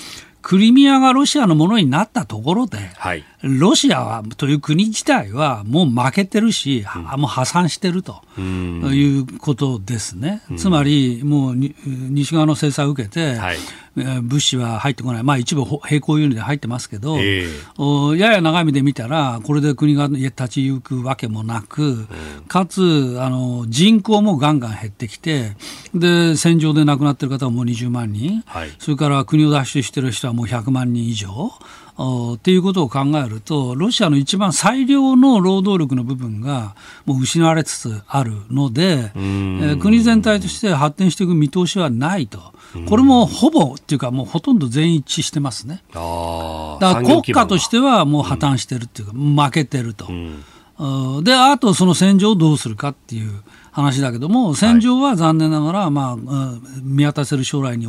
[0.44, 10.42] クリミアがロシアのものになったところで、はい、ロシアはという国自体はもう負けてるし、うん、もう破産してるということですね。
[10.59, 13.57] つまり、もう西側の制裁を受けて、はい、
[13.97, 22.07] 物資は入ってこない、まあ、一部並行輸入で入ってますけど、えー、やや長い目で見たら、これで国が立ち行くわけもなく、うん、
[22.49, 25.53] かつあの人口もガンガン減ってきて、
[25.95, 31.53] で戦場で亡くなっている方はもう20万人、はい、それから国を脱出している人はもう100万人以上。
[31.97, 36.75] っていうことを考えると、ロシアの一番最良の労働力の部分が
[37.07, 42.53] もう失われつつあるので、えー、国全体として発展していく見通しはないと。
[42.89, 45.85] これもほぼっていうか、もうほとんど全一致してますね。
[45.93, 50.09] だから国家としてはもう破綻してるっていうか、負けてると。
[51.23, 53.31] で、あとその戦場をどうするかっていう
[53.71, 57.87] 話だけども、戦場は残念ながら、まあ、見渡せる将来に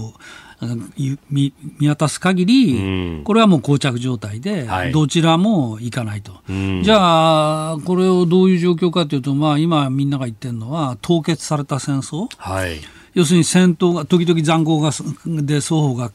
[1.30, 12.80] 見見渡す限り、これはもう膠着状態で、どちらもいかないと、じゃあ、これをどういう状況かというと、まあ、今、みんなが言ってるのは、凍結された戦争、はい、
[13.14, 14.92] 要するに戦闘が、時々塹壕が
[15.26, 16.12] で双方が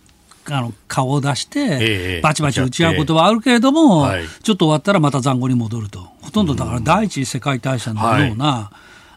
[0.47, 4.09] あの顔を出して、バチバチ打ち合うことはあるけれども、
[4.43, 8.71] ちょっと終わったらまた塹壕に戻ると、ほとんどだから第一次世界大戦のような、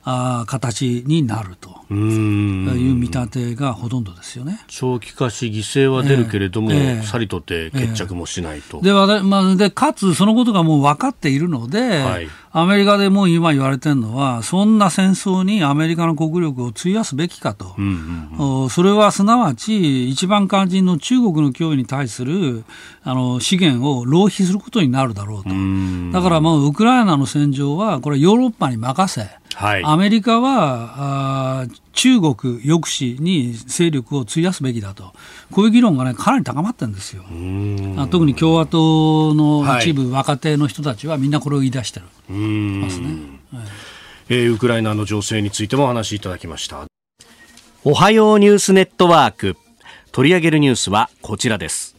[0.05, 1.83] あ形になると。
[1.93, 4.59] いう見立てがほとんどですよね。
[4.67, 6.99] 長期化し、犠牲は出るけれども、えーえ。
[6.99, 8.81] ー、さりとて決着もしないと。
[8.81, 22.63] でまあ、でかつ、そのことがもう分かっているので、はい、アメリカでも今言われてるのは、そんな戦争にアメリカの国力を費やすべきかと、うんうんうん、それはすなわち、一番肝心の中国の脅威に対する
[23.03, 35.13] あの資源を浪費することになるだろうと、うだからもうウクライナの戦場は、これ、ヨーロッパに任せ、はい、アメリカはあ中国抑止に勢力を費やすべきだと、
[35.51, 37.23] こういう議論が、ね、かなり高まってるんですよ。
[38.09, 42.05] 特に共和党の一部、若手の人たちはみんなこれを言い出してる。
[42.29, 43.07] ますね、
[43.51, 43.63] はい、
[44.29, 46.85] えー、ウクライナの情勢についてもお話しいただきました。
[47.83, 49.57] おはようニュースネットワーク。
[50.11, 51.92] 取り上げるニュースはこちらです。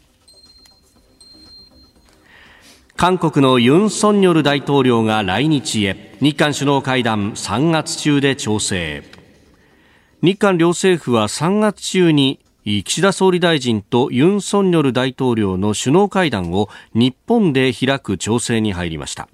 [2.97, 6.17] 韓国のユン・ソンニョル大統領が来日へ。
[6.21, 9.03] 日韓首脳会談3月中で調整。
[10.23, 19.29] 日韓両政府は3月中に岸田総理大臣とユン・ソンニョル大統領の首脳会談を日本で開く調整に入りました。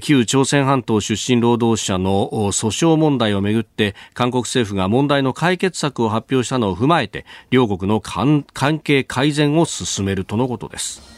[0.00, 8.44] 旧朝鮮半島出身労働者の訴訟問題をめぐって韓国政府が問題の解決策を発表したのを踏まえて両国の関
[8.82, 11.17] 係改善を進めるとのことです。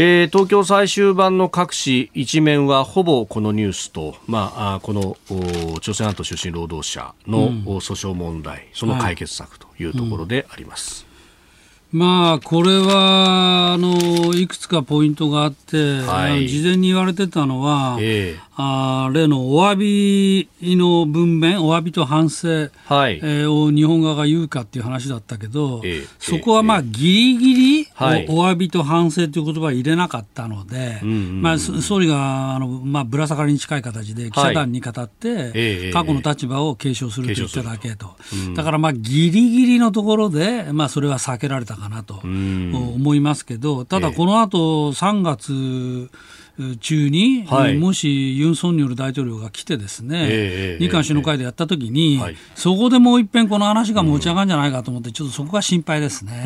[0.00, 5.16] えー、東京最終版の各紙一面はほぼこのニュースと、まあ、この
[5.80, 11.07] 朝鮮半島出身労働者の訴訟問題、うん、その解決策というところであります。
[11.90, 38.14] まあ、これはあのいくつかポイントがあって、はい、事前に言われてたのは、えー、あ例のお詫びの文面、お詫びと反省、はい、えー、を日本側が言うかっていう話だったけど、えー、そこはまあ、ぎりぎりお,、はい、お詫びと反省という言葉は入れなかったので、まあ、総理があの、まあ、ぶら下がりに近い形で記者団に語って、過去の立場を継承すると言っただけと、
[38.54, 46.10] だからまあ、ぎりぎりのところで、まあ、それは避けられたかなと思いますけど、ただこの後3月、
[46.80, 56.44] 中に、はい、もしユン・ソンニョル大統領が来てですね、えー、日韓首脳会でやったときに、えーそこでもう一遍この話が持ち上がるんじゃないかと思って、ちょっとそこが心配ですね。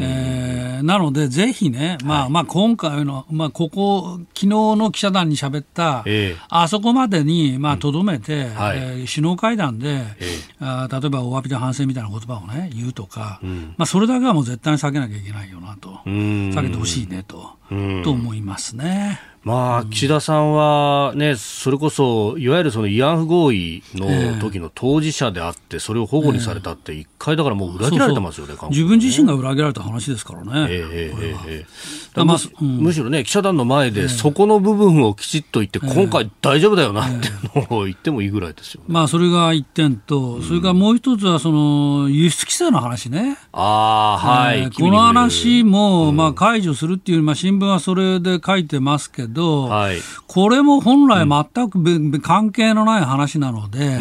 [0.00, 17.62] えー、なので、ぜひね、まあ、はい、まあ、今回の、まあ、ここ、昨日の記者団に喋った、えー、あそこまでに、まあ、とどめて、うんはい、えー、首脳会談で、えー、あ例えばお詫びと反省みたいな言葉をね、言うとか、うん、まあ、それだけはもう絶対に避けなきゃいけないよなと、避けてほしいねと。
[18.04, 19.01] と思いますね。
[19.02, 19.31] Yeah.
[19.44, 30.68] まあ、岸田さんは、ね、それこそ、いわゆるその慰安婦合意の時の当事者であって、それを保護にされたって、一回だからもう裏切られてますよね、自分自身が裏切られた話ですからね。
[30.70, 31.14] ええ
[31.46, 31.66] え
[32.14, 43.38] えまあむしろね、記者団の前で、そこの部分をきちっと言って、今回大丈夫だよなっていうのを言ってもいいぐらいですよ、ね、まあ、それが一点と、それからもう一つは、その、輸出規制の話ね。
[43.52, 44.70] ああ、はい。
[44.70, 53.98] この話も、まあ、解除するっていう、まあ、新聞はそれで書いてますけど、はい、これも本来全く関係のない話なので、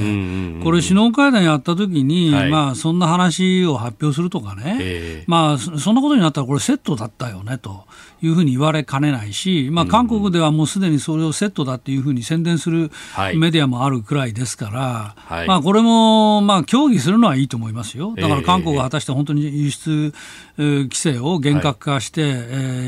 [0.63, 7.85] これ首脳会談やった時に、はい、まあそんな話を発表するとかね、えー、まあそんなことになったらこれセットだったよねと。
[8.21, 12.91] いうふうに言われかねないし、まあ、韓国ではもうすでにそれをセットだっていうふうに宣伝する
[13.35, 20.13] メディアもあるくらいですから、はい、まあ、これもまあ協議するのはいいと思いますよ、だから韓国が果たして本当に輸出
[20.57, 22.27] 規制を厳格化してい、え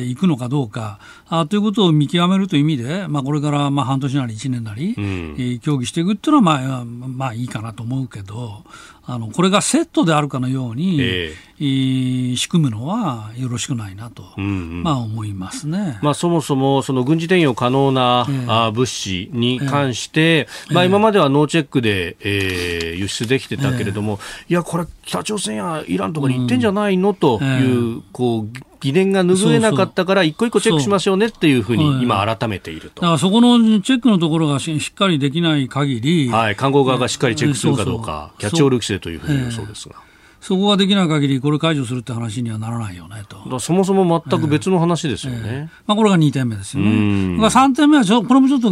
[0.08, 1.00] ー、くのかどうか。
[1.28, 8.64] あということを見極めるという意味で、まあ、これからまあ半年なり1年なり、うん、協議していくっていうのはまあ、まあいいかなと思うけど、
[9.06, 33.02] あのこれがセットであるかのように、えー、仕組むのはよろしくないなと、うんうん、まあ、思いますね、まあ、そもそもその軍事転用可能な、えー、物資に関して、えー、まあ、今まではノーチェックで、えー、輸出できてたけれども、いや、これ、北朝鮮やイランとかに行ってんじゃないの、という、こう疑念が拭えなかったから、一個一個チェックしましょうねっていうふうに、今、改めていると。
[33.02, 39.96] だからそこのチェックのところがしっかりできない限り、はい、韓国側がしっかりチェックするかどうか、キャッチオール規制というふうに言うそうですが。
[40.44, 43.62] そこができない限り、これ解除するって話にはならないよねと。
[43.62, 45.40] そもそも全く別の話ですよね。
[45.42, 46.90] えーえー、まあ、これが2点目ですよね。
[46.90, 48.70] 3点目はちょ、これもちょっと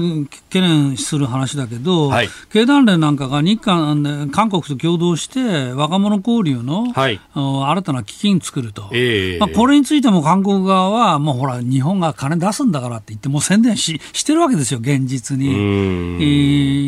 [0.50, 15.48] 懸念する話だけど、はい、経団連なんかが日韓、韓国と共同して、若者交流の、はい、新たな基金作ると、えー、まあ、これについても韓国側は、もうほら、日本が金出すんだからって言って、もう宣伝ししてるわけですよ、現実に。
[15.48, 15.54] え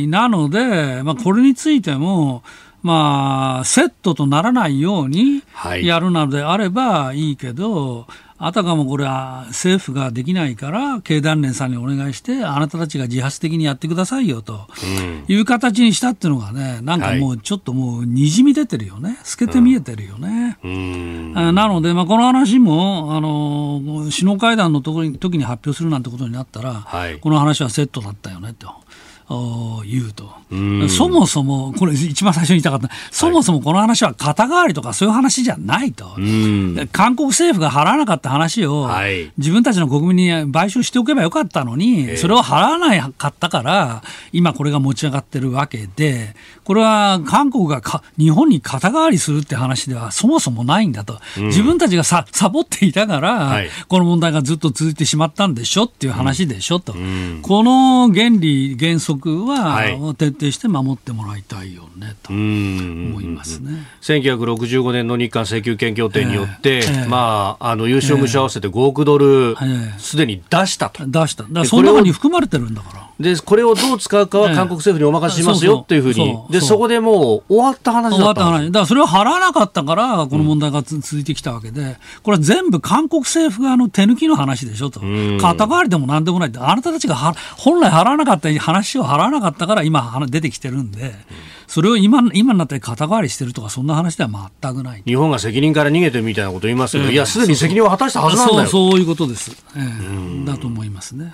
[0.04, 2.44] ー、なので、まあ、これについても、
[2.84, 5.42] まあ、セットとならないように
[5.82, 8.06] やるなのであればいいけど、はい、
[8.40, 14.68] あたかもこれは政府ができないから、経団連さんにお願いして、あなたたちが自発的にやってくださいよと
[15.30, 20.58] いう形にしたっていうのがね、なんかもうちょっともうにじみ出てるよね、透けて見えてるよね。
[20.62, 28.83] うん、なので、まあ、この話もあの首脳会談の時に発表するなんてことになったら、はい、この話はセットだったよねと。
[29.30, 30.30] 言うと、
[30.90, 36.06] そもそも、これ、一番最初に言いたかった、そもそもこの話は肩代わりとかそういう話じゃないと、
[36.92, 38.88] 韓国政府が払わなかった話を、
[39.38, 47.82] 自分たちの国民に賠償しておけばよかったのに、それを払わなかったから、今、これが持ち上がってるわけで、これは韓国が
[48.18, 56.94] 日本に肩代わりするって話ではそもそもないんだと、自分たちがサボっていたから、この問題がずっと続いてしまったんでしょっていう話でしょと、
[57.42, 63.86] この原理、原則則は、徹底して守ってもらいたいよねと思いますね。
[64.02, 69.56] 1965年の日韓請求権協定によって、えーえー、まあ、あの優勝無償合わせて5億ドル、
[69.98, 71.06] す、で、に出したと。
[71.06, 71.46] 出した。
[71.50, 73.10] だその中に含まれてるんだから。
[73.20, 78.18] で、これをどう使うかは韓国政府にお任せしますよっていうふうに、で、そこでもう終わった話だった。
[78.18, 78.66] 終わった話。
[78.68, 85.00] だからそれを払わなかったから、この問題が続いてきたわけで、これは全部韓国政府側の手抜きの話でしょと。
[85.40, 86.50] 肩代わりでもなんでもない。
[86.50, 87.16] って、あなたたちが
[87.58, 91.14] 本来払わなかった話を払わなかったから今出てきてるんで、
[91.74, 95.02] それを今今になって肩代わりしてるとか、そんな話では全くない。
[95.08, 98.68] 日本が責任から逃げてるみたいなこと言いますけど、えー、いや、すでに責任を果たしたはずなんだよ。
[98.68, 99.58] そういうことです。
[99.76, 101.34] えー、だと思いますね。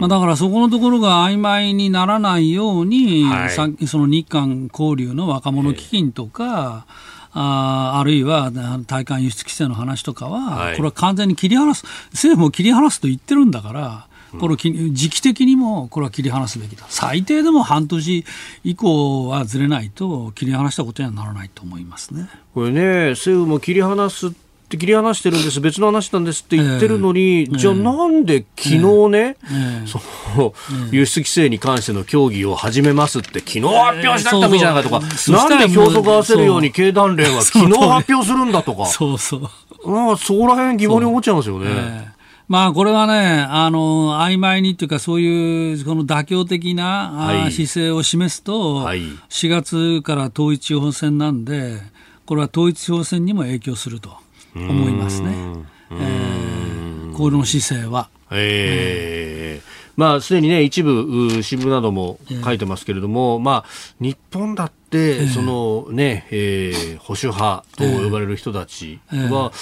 [0.00, 8.50] まあ、だからそこのところが曖昧にならないように、はい、さその日韓交流の若者基金とか、えーああるいは
[8.86, 14.08] 対韓輸出規制の話とかは、はい、これは完全に切り離す、政府も切り離すと言ってるんだから、
[14.38, 18.24] これ時期的にもこれは切り離すべきだ、最低でも半年
[18.64, 22.28] 以降はずれないと、切り離したことにはならないと思いますね。
[22.54, 24.30] これね、政府も切り離すっ
[24.68, 30.00] て切り離してるんです、別の話なんですって言ってるのに、えー、じゃあなんで昨日ね、えー、そ
[30.36, 30.52] の
[30.90, 39.90] 輸出規制に関しての協議を始めますって、昨日発表したってもいいじゃないかとか、なんで表則合わせるように経団連は昨日発表するんだとか、そうそう。
[39.90, 42.17] なんかそこら辺疑問に思っちゃいますよね。
[42.48, 51.78] まあ、これはね、あの、曖昧にっていうか、そういう、この妥協的な、はい、姿勢を示すと、はい、4月から統一地方選なんで、
[52.24, 54.16] これは統一地方選にも影響すると
[54.54, 55.34] 思いますね。
[55.90, 58.08] えー、この姿勢は。
[58.30, 59.78] えー。
[59.98, 63.70] まあ、すでにね、一部、新聞なども書いてますけれども、まあ、
[64.00, 69.52] 日本だって、そのね、えー、保守派と呼ばれる人たちは、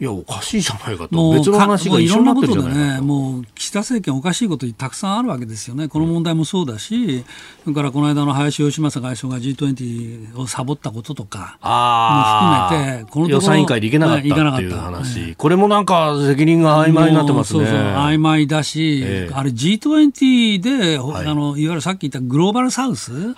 [0.00, 7.24] いや、おかしいじゃないかと、別の話が一緒になってるじゃないかね、もう岸田政権、おかしいことたくさんあるわけですよね、この問題もそうだし、
[7.64, 17.60] それからこの間の林芳正外相が G20 をサボったこととかも含めて、この予算委員会で行けなかったっていう話、これもなんか責任が曖昧になってますね。
[17.60, 23.34] そうそう曖昧だし、えー、あれ G20 で、はい、あのいわゆるさっき言ったグローバルサウス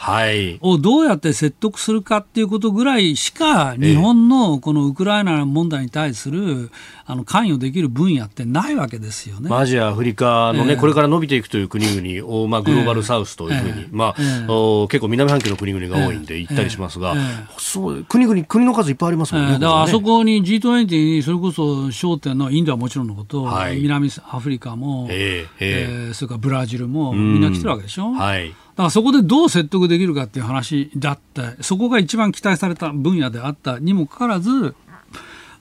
[0.61, 6.73] をどうやって説得するかっていうことぐらいしか、日本のこのウクライナ問題に対する
[7.07, 9.49] あの関与できる分野ってないわけですよね。
[9.55, 17.15] アジア、アフリカのね、えー、これから伸びていくという国々を、まあ、グローバルサウスというふうに、えー、まあ、えー、結構南半球の国々が多いんで行ったりしますが、
[17.57, 19.53] そう国々、国の数いっぱいありますもんね。
[19.53, 28.11] だからあそこに G20 にそれこそ焦点のインドはもちろんのこと、はい、南アフリカも、えーえー、それからブラジルもみんな来てるわけでしょ。
[28.11, 28.51] はい。
[28.51, 34.75] だからそこでどう説得できるかっていう話だって、そこが一番期待された分野であったにもかかわらず、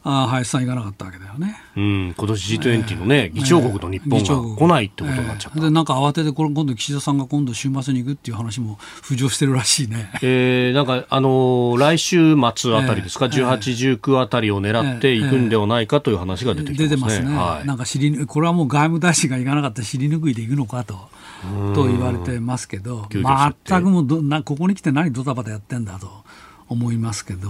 [0.09, 1.57] あ林さん行かなかったわけだよね。
[1.75, 5.59] うん、今年 G20 のね、議長国の日本が来ないってことになっちゃった。
[5.59, 10.09] で、なんか慌てて、これ今度岸田さんが今度週末に行くっていう話も浮上してるらしいね。
[10.21, 17.23] えー、なんか、あのー、来週末あたりですか、えー、18、19あたりを狙っていくんではないかという話が出てきてますね。
[17.23, 17.35] 出てますね。
[17.35, 21.09] はい、なんか知り、これはもう外務大臣が行かなかったら尻拭いで行くのかと。
[21.73, 26.25] と言われてますけど、全くもうどなここに来て何ドタバタやってんだと。
[26.69, 27.49] 思いますけど、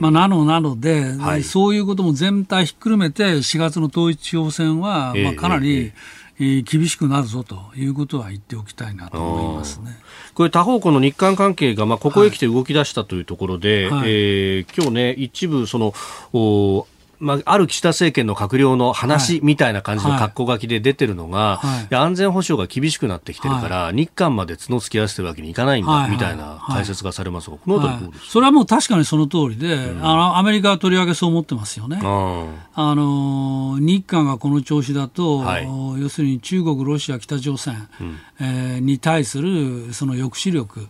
[0.00, 5.92] まあ、なのなので、はい、そういうことも全体ひっくるめて、4月の統一地方選は、まあ、かなり、
[6.38, 9.98] えー、厳しくなるぞということは言っておきたいなと思いますね。
[10.34, 15.94] これ他方、この日韓関係が、まあ、ここへ来て動き出したというところで、はい、えー、今日ね、一部その
[16.32, 16.86] お、
[17.22, 32.00] まあ、ある岸田政権の閣僚の話みたいな感じの格好書きで出てるのが、はい、安全保障が厳しくなってきてるから、はい、日韓まで角突き合わせてるわけにいかないんだ、はい、みたいな解説がされますが、この辺りどうですか、それはもう確かにその通りで、うん、あのアメリカはとりわけそう思ってますよね。
[32.02, 35.44] あの日韓がこの調子だと、
[35.98, 40.88] 要するに中国、ロシア、北朝鮮、うん、えー、に対するその抑止力、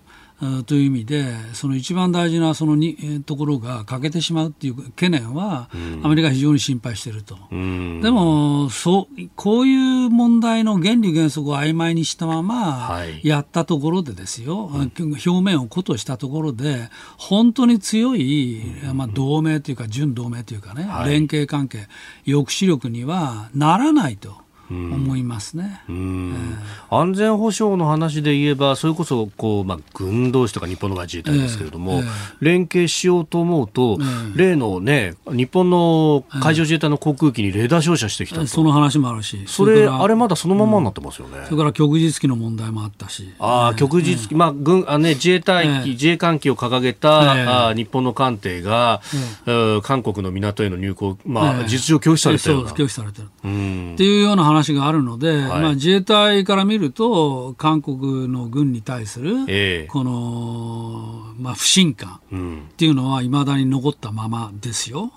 [0.66, 5.70] という意味で、その一番大事なそのにところが欠けてしまうっていう懸念は、
[6.02, 16.88] アメリカは非常に心配していると、うん、でもそうこういう問題の原理原則を曖昧にしたままやったところでですよ、はい、表面をことしたところで、
[17.18, 18.62] 本当に強い、
[18.94, 21.86] まあ、同盟というか、準同盟というかね、はい、連携関係、
[22.26, 24.41] 抑止力にはならないと。
[24.72, 26.56] 思いますね、えー、
[26.90, 32.02] 安全保障の話で言えば、それこそこう、まあ、軍同士とか日本の自衛隊ですけれども、えーえ。
[32.02, 32.08] ー、
[32.40, 33.98] 連携しようと思うと、
[34.34, 41.44] 例のね、日本の海上自衛隊の航空機にレーダー照射してきたその話もあるし、それ、あれまだそのままになってますよね。
[41.44, 49.00] それから旭日機の問題もあったし、あ旭日機、まあ軍あね、自衛隊機、自衛艦機を掲げた、あ日本の艦艇が、
[49.82, 59.34] 韓国の港への入港、まあ、実情拒否されてる拒否されてる、っていうような話話があるので、はい、まあ、自衛隊から見ると、韓国の軍に対する、
[59.88, 62.20] この、まあ、不信感
[62.70, 65.12] っていうのは、いまだに残ったままですよ。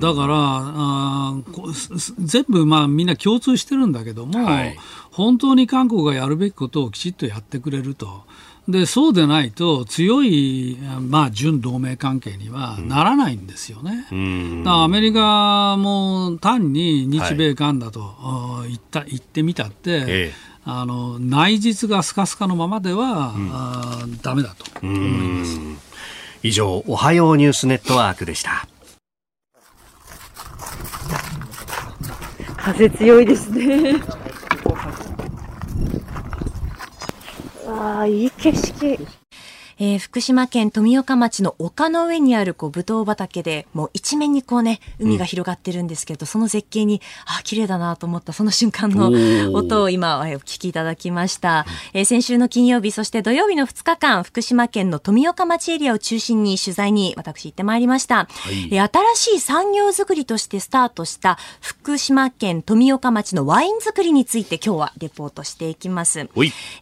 [0.00, 1.34] だからあ
[2.18, 4.78] 全部、まあ、みんな共通してるんだけども、はい、
[5.10, 8.22] 本当に韓国がやるべきことをきちっとやってくれると。
[8.68, 14.06] でそうでないと強い、まあ、準同盟関係にはならないんですよね。
[14.12, 20.32] うん、だからアメリカも単に日米韓だと、はい、言った言ってみたって、ええ、
[20.66, 25.60] あの内実がスカスカのままでは、うん、あダメだと思います。
[26.42, 28.68] 以上、おはようニュースネットワークでした。
[32.56, 33.94] 風強いですね。
[37.70, 39.17] ああ、いい景色。
[39.78, 49.12] えー、福島県富岡町の丘の上にあるこうブドウ畑で、もう一面にこうね、海が広がってるんですけど、うん、その絶景に、あ、綺麗だなと思ったその瞬間の
[49.52, 51.66] 音を今、お聞きいただきました。
[51.92, 58.16] えー、先週の金曜日、そして土曜日の2日間、福島県の富岡町エリアを中心に取材に私行ってまいりました。
[58.16, 66.28] はい、えー、新しい産業づくりとしてスタートした福島県富岡町のワイン作りについて今日はレポートしていきます。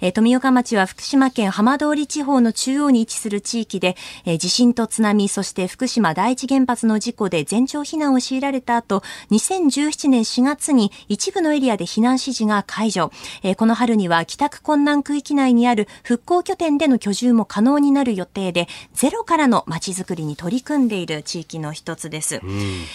[0.00, 13.10] えー、富岡町は福島県浜通り地方の中央に位置する地域で、えー、地震と津波、そして福島第一原発の事故で全町避難を強いられた後、2017年4月に一部のエリアで避難指示が解除。
[13.42, 22.40] えー、この春には帰宅困難区域内にある復興拠点での居住も可能になる予定で、ゼロからの街づくりに取り組んでいる地域の一つです。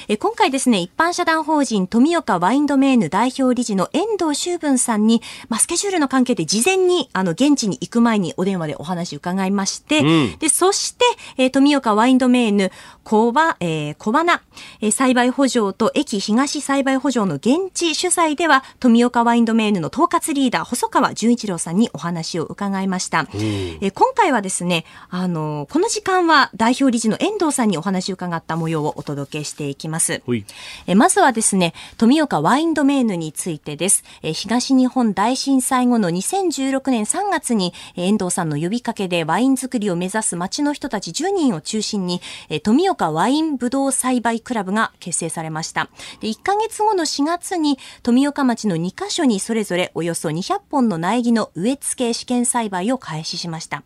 [0.07, 11.05] えー、今回ですね、一般社団法人富岡ワインドメーヌ代表理事の遠藤修文さんに、まあ、スケジュールの関係で事前にあの現地に行く前にお電話でお話伺いまして、うん、で、そして、
[11.37, 12.71] えー、富岡ワインドメーヌ、
[13.03, 14.41] 小ば、えー、小花、
[14.81, 23.27] えー、栽培補助と駅東栽培補助の現地主催では、富岡ワインドメーヌの統括リーダー、細川純一郎さんにお話を伺いました。
[23.33, 30.21] えー、今回はですね、あのー、この時間は代表理事の遠藤さんにお話を伺った模様をお届けしていきます。
[30.87, 34.03] えー、まずはですね、富岡ワインドメーヌについてです。
[34.21, 45.89] えー、東日本大震災後の2016年3月に、えー、遠藤さんの呼びかけでワイン作りを目指す町の人たち10人を中心に、えー、富岡ワインブドウ栽培クラブが結成されました。
[46.19, 53.83] で1ヶ月後の4月に富岡町の2カ所にそれぞれおよそ200本の苗木の植え付け試験栽培を開始しました。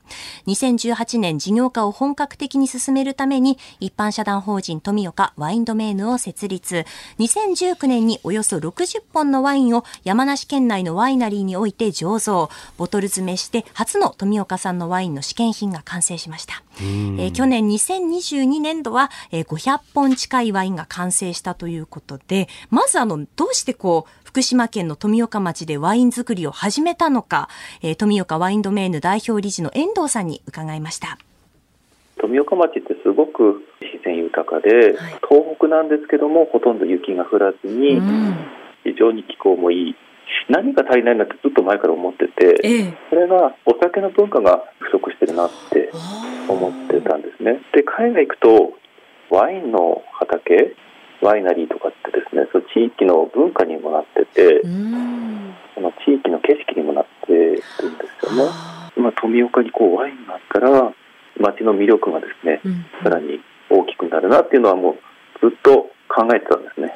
[0.47, 6.85] 2018年事業化を本格的に進めるために一般社団法人富岡ワインドメーヌを設立。
[7.19, 16.63] 2019年におよそ60本のワインを山梨県内のワイナリーにおいて醸造、ボトル詰めして初の富岡産のワインの試験品が完成しました。
[16.79, 27.49] えー、去年2022年度は、えー、500本近いワインが完成したということで、まずあの、どうしてこう、福島県の富岡町でワイン作りを始めたのか、
[27.81, 31.17] えー、富岡ワインドメーヌ代表理事の遠藤さんに伺いました。
[32.17, 38.01] 富岡町ってすごく自然豊かで、はい、東北なんですけどもほとんど雪が降らずに、
[38.83, 39.95] 非常に気候もいい
[40.49, 45.91] 何が足りないんだってずっと前から思ってて、ええ、それがお酒の文化が不足してるなって
[46.47, 47.61] 思ってたんですね。
[47.73, 48.73] で海外行くと
[49.29, 50.75] ワインの畑
[51.21, 54.61] ワイナリーとかってですねその地域の文化にもなってて
[55.73, 57.61] その地域の景色にもなってるんで
[58.21, 58.51] すよね。
[58.97, 60.93] 今富岡にこうワインがあったら
[61.39, 64.95] 街の魅力がですね、うん、さらに大きくなるなっていうのはもう
[65.41, 66.95] ずっと考えてたんですね。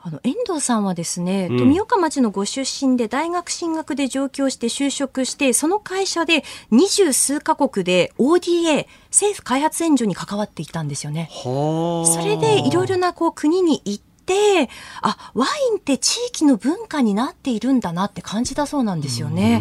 [0.00, 11.28] あの遠藤さんはですね、うん、富岡町のご出身で大学進学で上京して就職してその会社で二十数カ国で ODA 政府開発援助に関わっていたんですよね。
[11.42, 14.68] それでいろいろなこう国に行って
[15.02, 19.60] あワインって地域の文化になっているんだなって感じたそうなんですよね。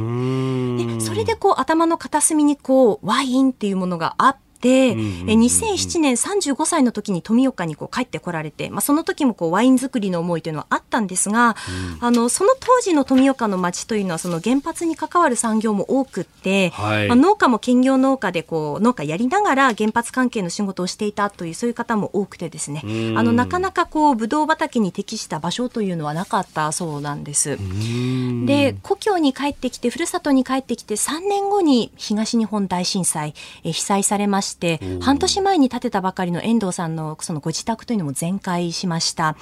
[0.78, 11.56] でそれでこう頭の片隅にこうワインっていうものがあってで、うんうんうん、2007年35歳の時に富岡にこう帰ってこられて、まあ、その時もこうワイン作りの思いというのはあったんですが、
[12.00, 27.52] うん、あのその当時の富岡の町というのはその原発に関わる産業も多くって、はい、まあ、農家も兼業農家でこう農家やりながら原発関係の仕事をしていたというそういう方も多くてですね、うん、あのなかなかこうブドウ畑に適した場所というのはなかったそうなんです。
[27.52, 33.34] うん、で故郷に帰ってきてふるさとに帰ってきて3年後に東日本大震災
[33.64, 39.36] え被災されまして、半年前に建てたばかりの遠藤さんのそのご自宅というのも全壊しました。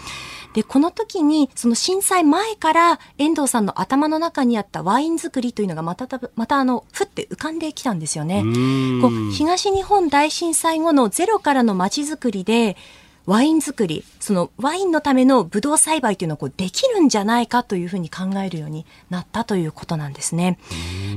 [0.53, 8.43] で、この時に、その震災前から遠藤さんの頭の中にあったワイン作りというのがまた、またあの、ふって浮かんできたんですよね。
[9.01, 12.77] こう東日本大震災後のゼロからの街づくりで、
[13.25, 20.57] ワイン作り、そのワインのためのブドウ栽培というのをこうできるんじゃないかというふうに考えるようになったということなんですね。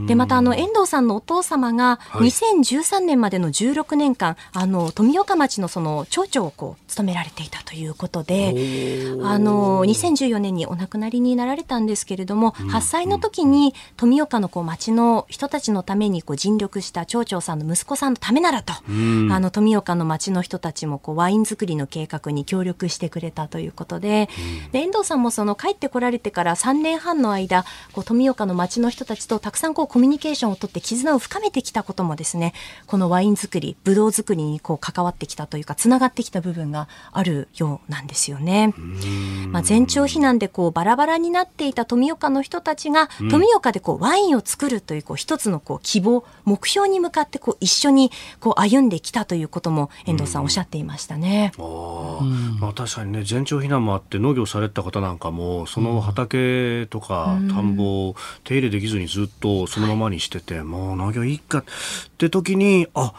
[0.06, 8.48] で、またあの、遠藤さんのお父様が2013年までの16年間、あの、富岡町のその町長をこう、務められていたということで、
[9.22, 24.28] あの、2014年にお亡くなりになられたんですけれども、8歳の時に富岡のこう町の人たちのためにこう尽力した町長さんの息子さんのためならと、あの、富岡の町の人たちもこうワイン作りの計画に協力してくれたということで、
[24.72, 32.54] で遠藤さんもその帰ってこられてから3年半の間、こう富岡の町の人たちとたくさんこうコミュニケーションをとって絆を深めてきたこともですね、
[32.86, 38.74] このワイン作り、ブドウ作りにこう関わってきたというか、つながってきた部分があるようなんですよね。
[39.50, 51.52] まあ、全町避難でこうバラバラになっていた富岡の人たちが、富岡でこうワインを作るというこう一つのこう希望、目標に向かってこう一緒にこう歩んできたということも遠藤さんおっしゃっていましたね。
[51.58, 51.60] あ
[52.60, 61.64] まあ、確かにね全町避難もあって農業された方なんかもその畑とか田んぼを手入れできずにずっとそのままにしてて、もう農業いいかっ
[62.16, 63.12] て時にあ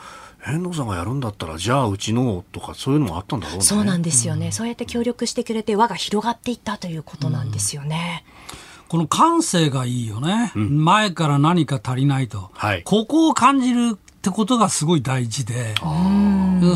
[0.47, 3.61] 遠藤さんがやるんだったらじゃあうちのとかそういうのもあったんだろうね。
[3.61, 8.25] そうなんですよね、うん、そうやって協力してくれて輪が広がっていったということなんですよね。
[8.47, 8.55] うん、
[8.87, 15.75] この感性がいいよね、うん、前から何か足りないと、はい、ここを感じるってことがすごい大事で、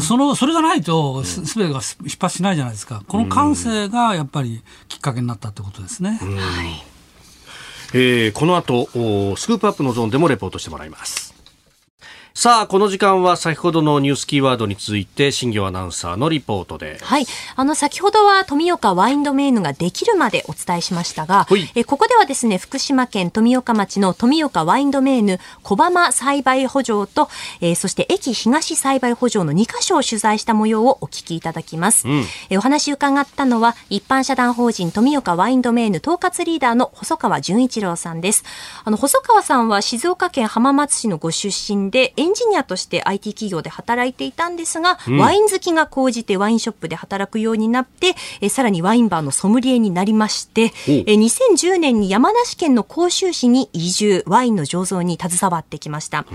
[0.01, 6.19] そのそれがないとすべてが出発しないじゃないですか、この感性がやっぱりきっかけになったってことですね。
[6.21, 6.83] はい
[7.95, 8.85] えー、この後
[9.35, 11.32] スクープアップのゾーンでもレポートしてもらいます。
[12.35, 16.97] さあ、この時間は先ほどのニュースキーワードについて、新業アナウンサーのリポートで。
[16.99, 17.27] はい。
[17.55, 27.29] あの、先ほどは富岡ワインドメイヌができるまでお伝えしましたが、えここではですね、福島県富岡町の富岡ワインドメイヌ小浜栽培補助と、
[27.61, 32.07] えー、そして駅東栽培補助の2カ所を取材した模様をお聞きいただきます。
[32.07, 38.43] うん、えお話伺ったのは、一般社団法人富岡ワインドメイヌ統括リーダーの細川純一郎さんです。
[38.83, 56.25] あの、細川さんは静岡県浜松市のご出身で、エンジニアとして IT 企業で働いていたんですが、うん、ワイン好きが高じてワインショップで働くようになって、えさらにワインバーのソムリエになりまして、え2010年に山梨県の甲州市に移住、ワインの醸造に携わってきました。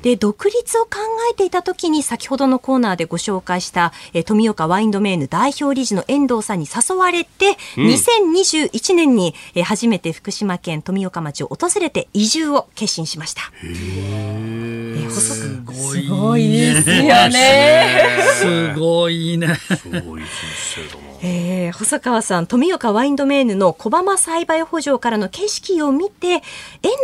[0.00, 0.90] で、独立を考
[1.30, 13.42] えていた時に先ほどのコーナーでご紹介した、え富岡ワインドメイヌ代表理事の遠藤さんに誘われて、うん、2021年に、え初めて福島県富岡町を訪れて移住を決心しました。
[13.62, 18.18] え細くすごいですよね。
[18.34, 19.54] すごいね。
[19.54, 20.28] すごい人
[20.74, 21.06] 生だな。
[21.22, 26.40] えー、細川さん、富岡ワインドメーヌの小浜栽培補助からの景色を見て、遠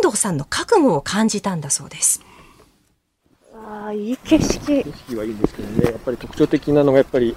[0.03, 2.23] 藤さんの覚悟を感じたんだそうです。
[3.55, 4.59] ああ、いい景色。
[4.67, 7.35] 景色はいいんですけどね、やっぱり特徴的なのが、やっぱり、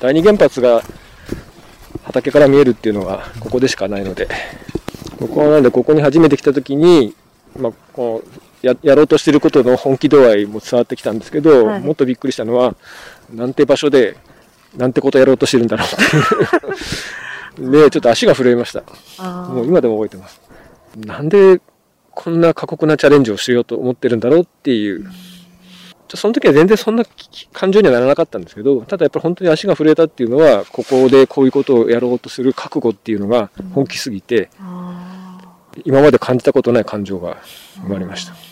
[0.00, 0.82] 第二原発が
[2.04, 4.28] 畑から見えるっていうのが、ここでしかないので、
[5.18, 7.14] ここはなんで、ここに初めて来た時に、
[7.56, 12.74] まあ、こうややろうとしてることの本気度合いも伝わってきたんですけど、はい、もっとびっくりしたのは、
[13.32, 14.16] なんて場所で、
[14.76, 15.90] なんてことやろうとしてるんだろうっ
[17.56, 17.72] ていう。
[17.84, 18.82] で、ちょっと足が震えました。
[19.22, 20.40] もう今でも覚えてます。
[20.96, 21.60] なんで
[22.10, 25.08] こんな過酷なチャレンジをしようと思ってるんだろうっていう。
[26.14, 27.04] その時は全然そんな
[27.52, 34.48] 感情にはならなかったんですけど、ただやっぱり本当に足が震えたっていうのは、ここでこういうことをやろうとする覚悟っていうのが本気すぎて、
[35.84, 37.36] 今まで感じたことない感情が
[37.82, 38.47] 生まれました。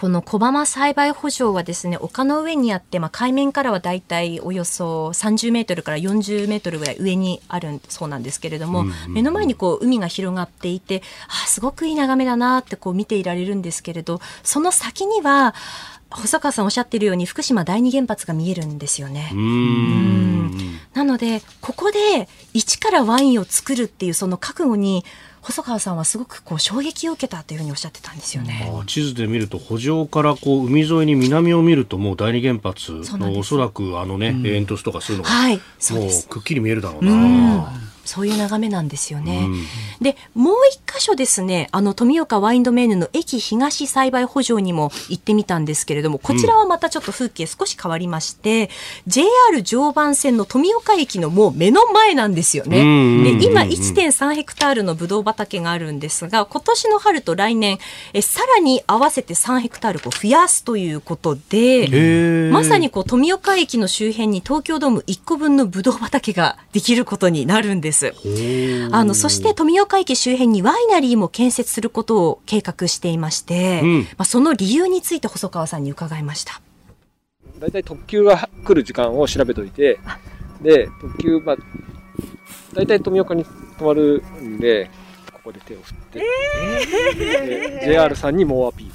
[0.00, 15.54] この小浜栽培補助はですね、丘の上にあって、まあ、海面からはだいたいおよそ30メートルから40メートルぐらい上にあるそうなんですけれども、うんうん、目の前にこう海が広がっていて、あすごくいい眺めだなってこう見ていられるんですけれど、その先には、
[16.10, 19.32] 細川さんおっしゃってるように福島第二原発が見えるんですよね。
[20.94, 25.04] なのでここで一からワインを作るっていうその覚悟に
[25.40, 28.70] 細川さんはすごくこう衝撃を受けたというふうにおっしゃってたんですよね。
[28.86, 37.12] 地図で見ると補助からこう海沿いに南を見るともう第二原発のおそらくあのね、うん、煙突とかそういうのが、はい、もうくっきり見えるだろうな。
[37.12, 39.46] うんそういう眺めなんですよね。
[39.46, 39.64] うん、
[40.00, 48.68] で、もう一箇所ですね、あの、富岡ワインドメーヌの駅東栽培補助にも行ってみたんですけれども、こちらはまたちょっと風景少し変わりまして、
[49.06, 52.78] うん、JR 常磐線の富岡駅のもう目の前なんですよね。
[53.38, 57.78] で、今1.3ヘクタールのブドウ畑があるんですが、今年の春と来年、
[58.12, 67.99] えさらに合わせて3ヘクタールこう増やすということで、まさにこう富岡駅の周辺に東京ドーム1個分のブドウ畑ができることになるんです。。
[68.92, 76.60] あの、そして富岡駅周辺にワイナリーも建設することを計画していまして、うん、まあ、その理由について細川さんに伺いました。
[77.58, 79.98] 大体特急が来る時間を調べといて、
[80.62, 81.56] で、特急、まあ、
[82.74, 84.90] 大体富岡に止まるんで、
[85.32, 86.22] ここで手を振って、
[87.16, 88.94] えー、JR さんに猛アピール。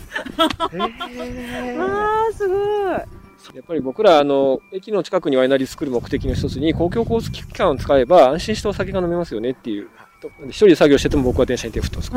[0.74, 2.56] えー、 わー、すご
[2.96, 3.25] い。
[3.54, 9.90] やっぱり僕ら、あの、駅の近くにワイナリー作る目的の一つに、公共交通機関を使えば安心してお酒が飲めますよねっていう。
[10.48, 12.10] 一人で作業してても僕は電車に手を振ってます。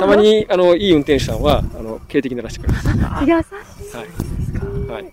[0.00, 2.88] たまに、あの、いい運転手さんは、あの、警笛鳴らしてくれます。
[2.88, 3.96] 優しい。
[3.96, 4.06] はい。
[4.90, 5.12] はい。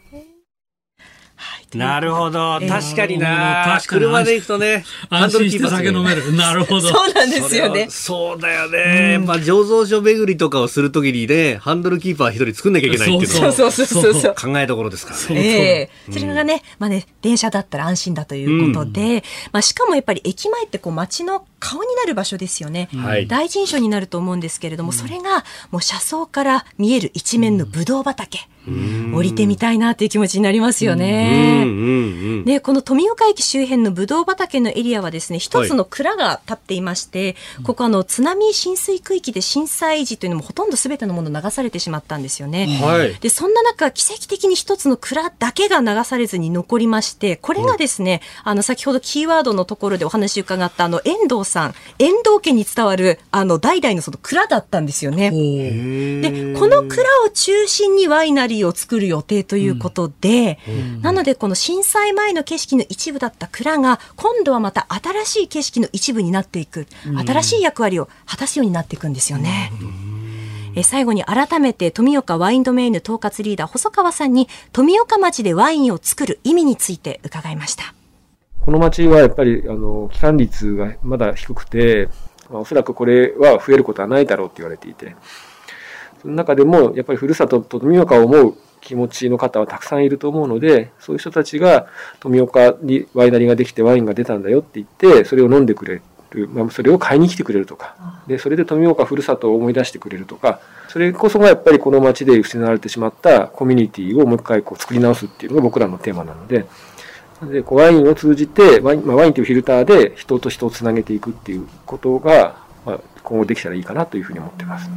[1.77, 2.59] なるほど。
[2.67, 3.81] 確かにな。
[3.87, 6.33] 車で行くとね、安心して酒飲める。
[6.35, 6.89] なるほど。
[6.89, 7.87] そうなんですよね。
[7.89, 9.19] そうだよね。
[9.19, 13.51] まあ、醸造所巡りとかをするときにね、ハンドルキーパー一人作んなきゃいけないっていうのは。
[13.51, 14.35] そうそうそうそう。
[14.35, 15.41] 考えどころですからね。
[15.41, 22.89] ええそれがね、まあね、電車だったら安心だということで、まあ、しかもやっぱり駅前ってこう街の顔になる場所ですよね。
[23.27, 28.47] 第一印象になると思うんですけれども、それがもう車窓から見える一面のブドウ畑。
[29.15, 31.65] 降りてみたいなという気持ちになりますよね。
[32.45, 42.67] で、この富岡駅周辺のブドウ畑のエリアはですね、一つの蔵が建っていまして、はい、ここあの津波浸水区域で震災時というのもほとんどすべてのもの流されてしまったんですよね。
[42.81, 55.31] はい、で、そんな中、奇跡的に一つの蔵だけが流されずに残りまして、これがですね、うん、あの先ほどキーワードのところでお話伺ったあの遠藤さん、遠藤家に伝わるあの代々のその蔵だったんですよね。
[55.31, 66.87] で、この蔵を中心にワイナリーを作る予定ということで、うん、なのでこの震災前の景色の一部だった蔵が今度はまた新しい景色の一部になっていく、
[67.25, 69.71] 新しい役割を果たすようになっていくんですよね。
[70.75, 77.93] え最後に改めて富岡ワインドメイン統括リーダー細川さんに富岡町でワインを作る意味について伺いました。
[78.61, 82.09] この町はやっぱりあの帰還率がまだ低くて、
[82.49, 85.15] まあ、おそらくこれは増えることはないだろうって言われていて、
[86.21, 91.87] その中でも、やっぱりふるさとと富岡を思う気持ちの方はたくさんいると思うので、そういう人たちが
[92.19, 97.95] 富岡にワイナリーができてワインが出たんだよって言って、それを飲んでくれる、まあ、それを買いに来てくれるとか、
[98.27, 100.59] で、それで富岡ふるさとを思い出してくれるとか、
[100.89, 106.65] それこそがやっぱりこの街で失われてしまったコミュニティをもう一回こう作り直すっていうのが僕らのテーマなので、
[107.51, 114.89] でこうワインを通じてワイン、まあ、ワインというフィルターで人と人をつなげていくっていうことが、まあ、今後できたらいいかなというふうに思ってます。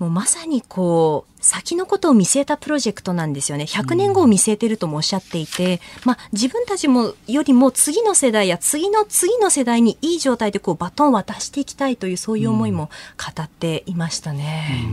[0.00, 3.64] もうまさにこう、先のことを見据えたプロジェクトなんですよね。
[3.64, 12.88] 100年後を見据えてるともおっしゃっていて、まあ自分たちもよりも次の世代や次の次の世代にいい状態でこうバトンを渡していきたいというそういう思いも
[13.18, 14.86] 語っていましたね。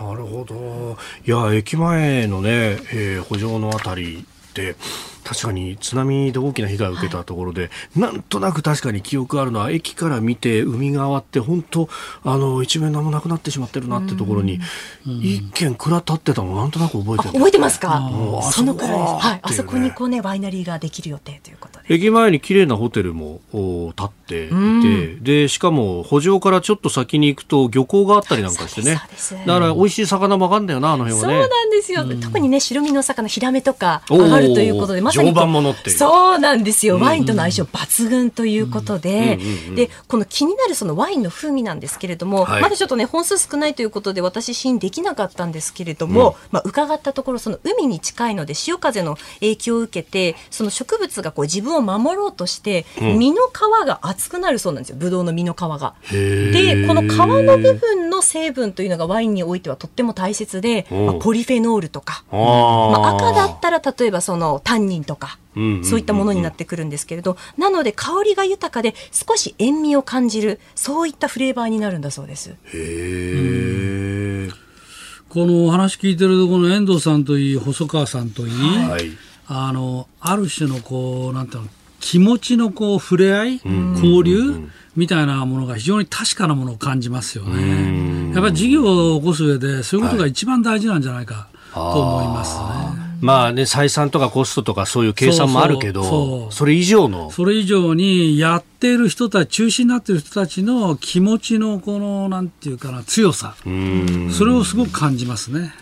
[0.00, 0.96] なるほど。
[1.26, 2.50] いや、駅前のね、
[2.92, 4.24] えー、補助のあたり
[4.54, 4.76] で、
[5.26, 11.88] 確かに津波で大きな被害を受けたところで、はい、なんとなく確かに記憶あるのは駅から見て海側って本当
[12.22, 14.60] あの一面何もなくなってしまってるなってところに、
[15.04, 17.32] 一軒蔵立ってたのなんとなく覚えてる。
[17.32, 18.08] 覚えてますか？
[18.52, 21.86] そのくらいです、はい、あそこにこうねワイナリーができる予定ということで。
[21.88, 29.00] 駅前に綺麗なホテルも建っていて、でしかも補助からちょっと先に行くと漁港があったりなんかしてね。
[29.46, 31.34] だから美味しい魚もあかんだよなあの辺はね。
[31.34, 35.34] そうなんですよ、特にね白身の魚ヒラメとか上がるということでまさに
[35.98, 39.38] そうなんですよ、ワインとの相性抜群ということで、
[39.74, 54.96] でこの気になるそのワインの風味なんですけれども、はい、まだちょっとね本数少ないということで私試飲できなかったんですけれども、うん、まあ、伺ったところその海に近いので潮風の影響を受けてその植物がこう自分を守ろうとして、実の皮が厚くなるそうなんですよ。
[54.98, 55.94] ブドウの実の皮が。
[56.10, 72.54] でこの皮の部分の成分というのがワインにおいてはとっても大切で、まあ、ポリフェノールとか、まあ、赤だったら例えばそのタンニンとかそういったものになってくるんですけれど、なので香りが豊かで少し塩味を感じる、そういったフレーバーになるんだそうです。
[72.74, 74.50] へ
[75.28, 79.10] このお話聞いてるとこの遠藤さんといい細川さんといい、はい、
[79.48, 81.68] あのある種のこうなんていうの
[82.00, 83.60] 気持ちのこう触れ合い、
[83.94, 88.32] 交流みたいなものが非常に確かなものを感じますよね。
[88.32, 93.05] やっぱり事業を起こす上でそういうことが一番大事なんじゃないかと思いますね。
[93.20, 97.30] まあね、採算とかコストとかそういう計算もあるけど、それ以上の？
[97.30, 103.54] それ以上に、やっている人たち、中心になっている人たちの気持ちのこの、なんていうかな、強さ。
[103.62, 105.74] それをすごく感じますね。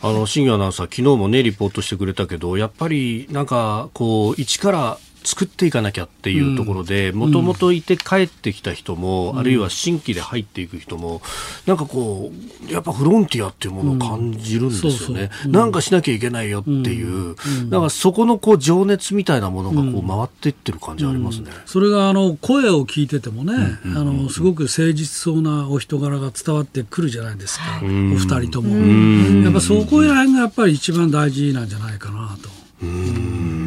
[0.00, 11.20] あの、新アナウンサー、昨日もね、リポートしてくれたけど、やっぱり、なんか、こう、一から作っていかなきゃっていうところでもともといて帰ってきた人も、うん、あるいは新規で入っていく人も
[11.66, 12.32] なんかこ
[12.68, 17.36] うやっぱフロンティアっていうものを感じるんですよね、なんかしなきゃいけないよっていう、
[17.68, 23.54] なんかそこのこう情熱みたいなものがこう回っていってる感じありますね、それがあの声を聞いててもね、
[23.84, 29.44] あのすごく誠実そうなお人柄が伝わってくるじゃないですか、お二人とも。
[29.44, 32.58] やっぱそこら辺がやっぱり一番大事なんじゃないかなと。
[32.84, 33.57] い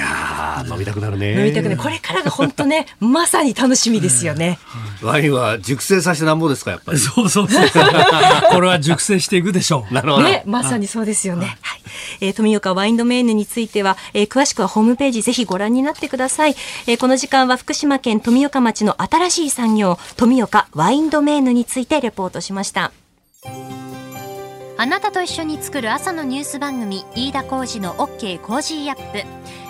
[0.00, 1.38] や飲みたくなるね。
[1.38, 1.76] 飲みたくなる。
[1.76, 4.58] これからが本当ね、 まさに楽しみですよね。
[5.02, 6.98] ワインは熟成させてなんぼですか、やっぱり。
[7.00, 7.68] そうそうそう。
[8.50, 9.92] これは熟成していくでしょう。
[9.94, 10.24] なるほど。
[10.24, 11.58] ね、まさにそうですよね。
[11.60, 11.82] はい。
[12.20, 16.56] えー、富岡ワインドメーヌについては、えー、詳しくはホームページぜひご覧になってください。
[16.86, 22.92] えー、この時間は福島県富岡町の新しい産業、富岡ワインドメーヌについてレポートしました。
[24.80, 29.69] あなたと一緒に作る朝のニュース番組飯田浩二の OK コージーアップ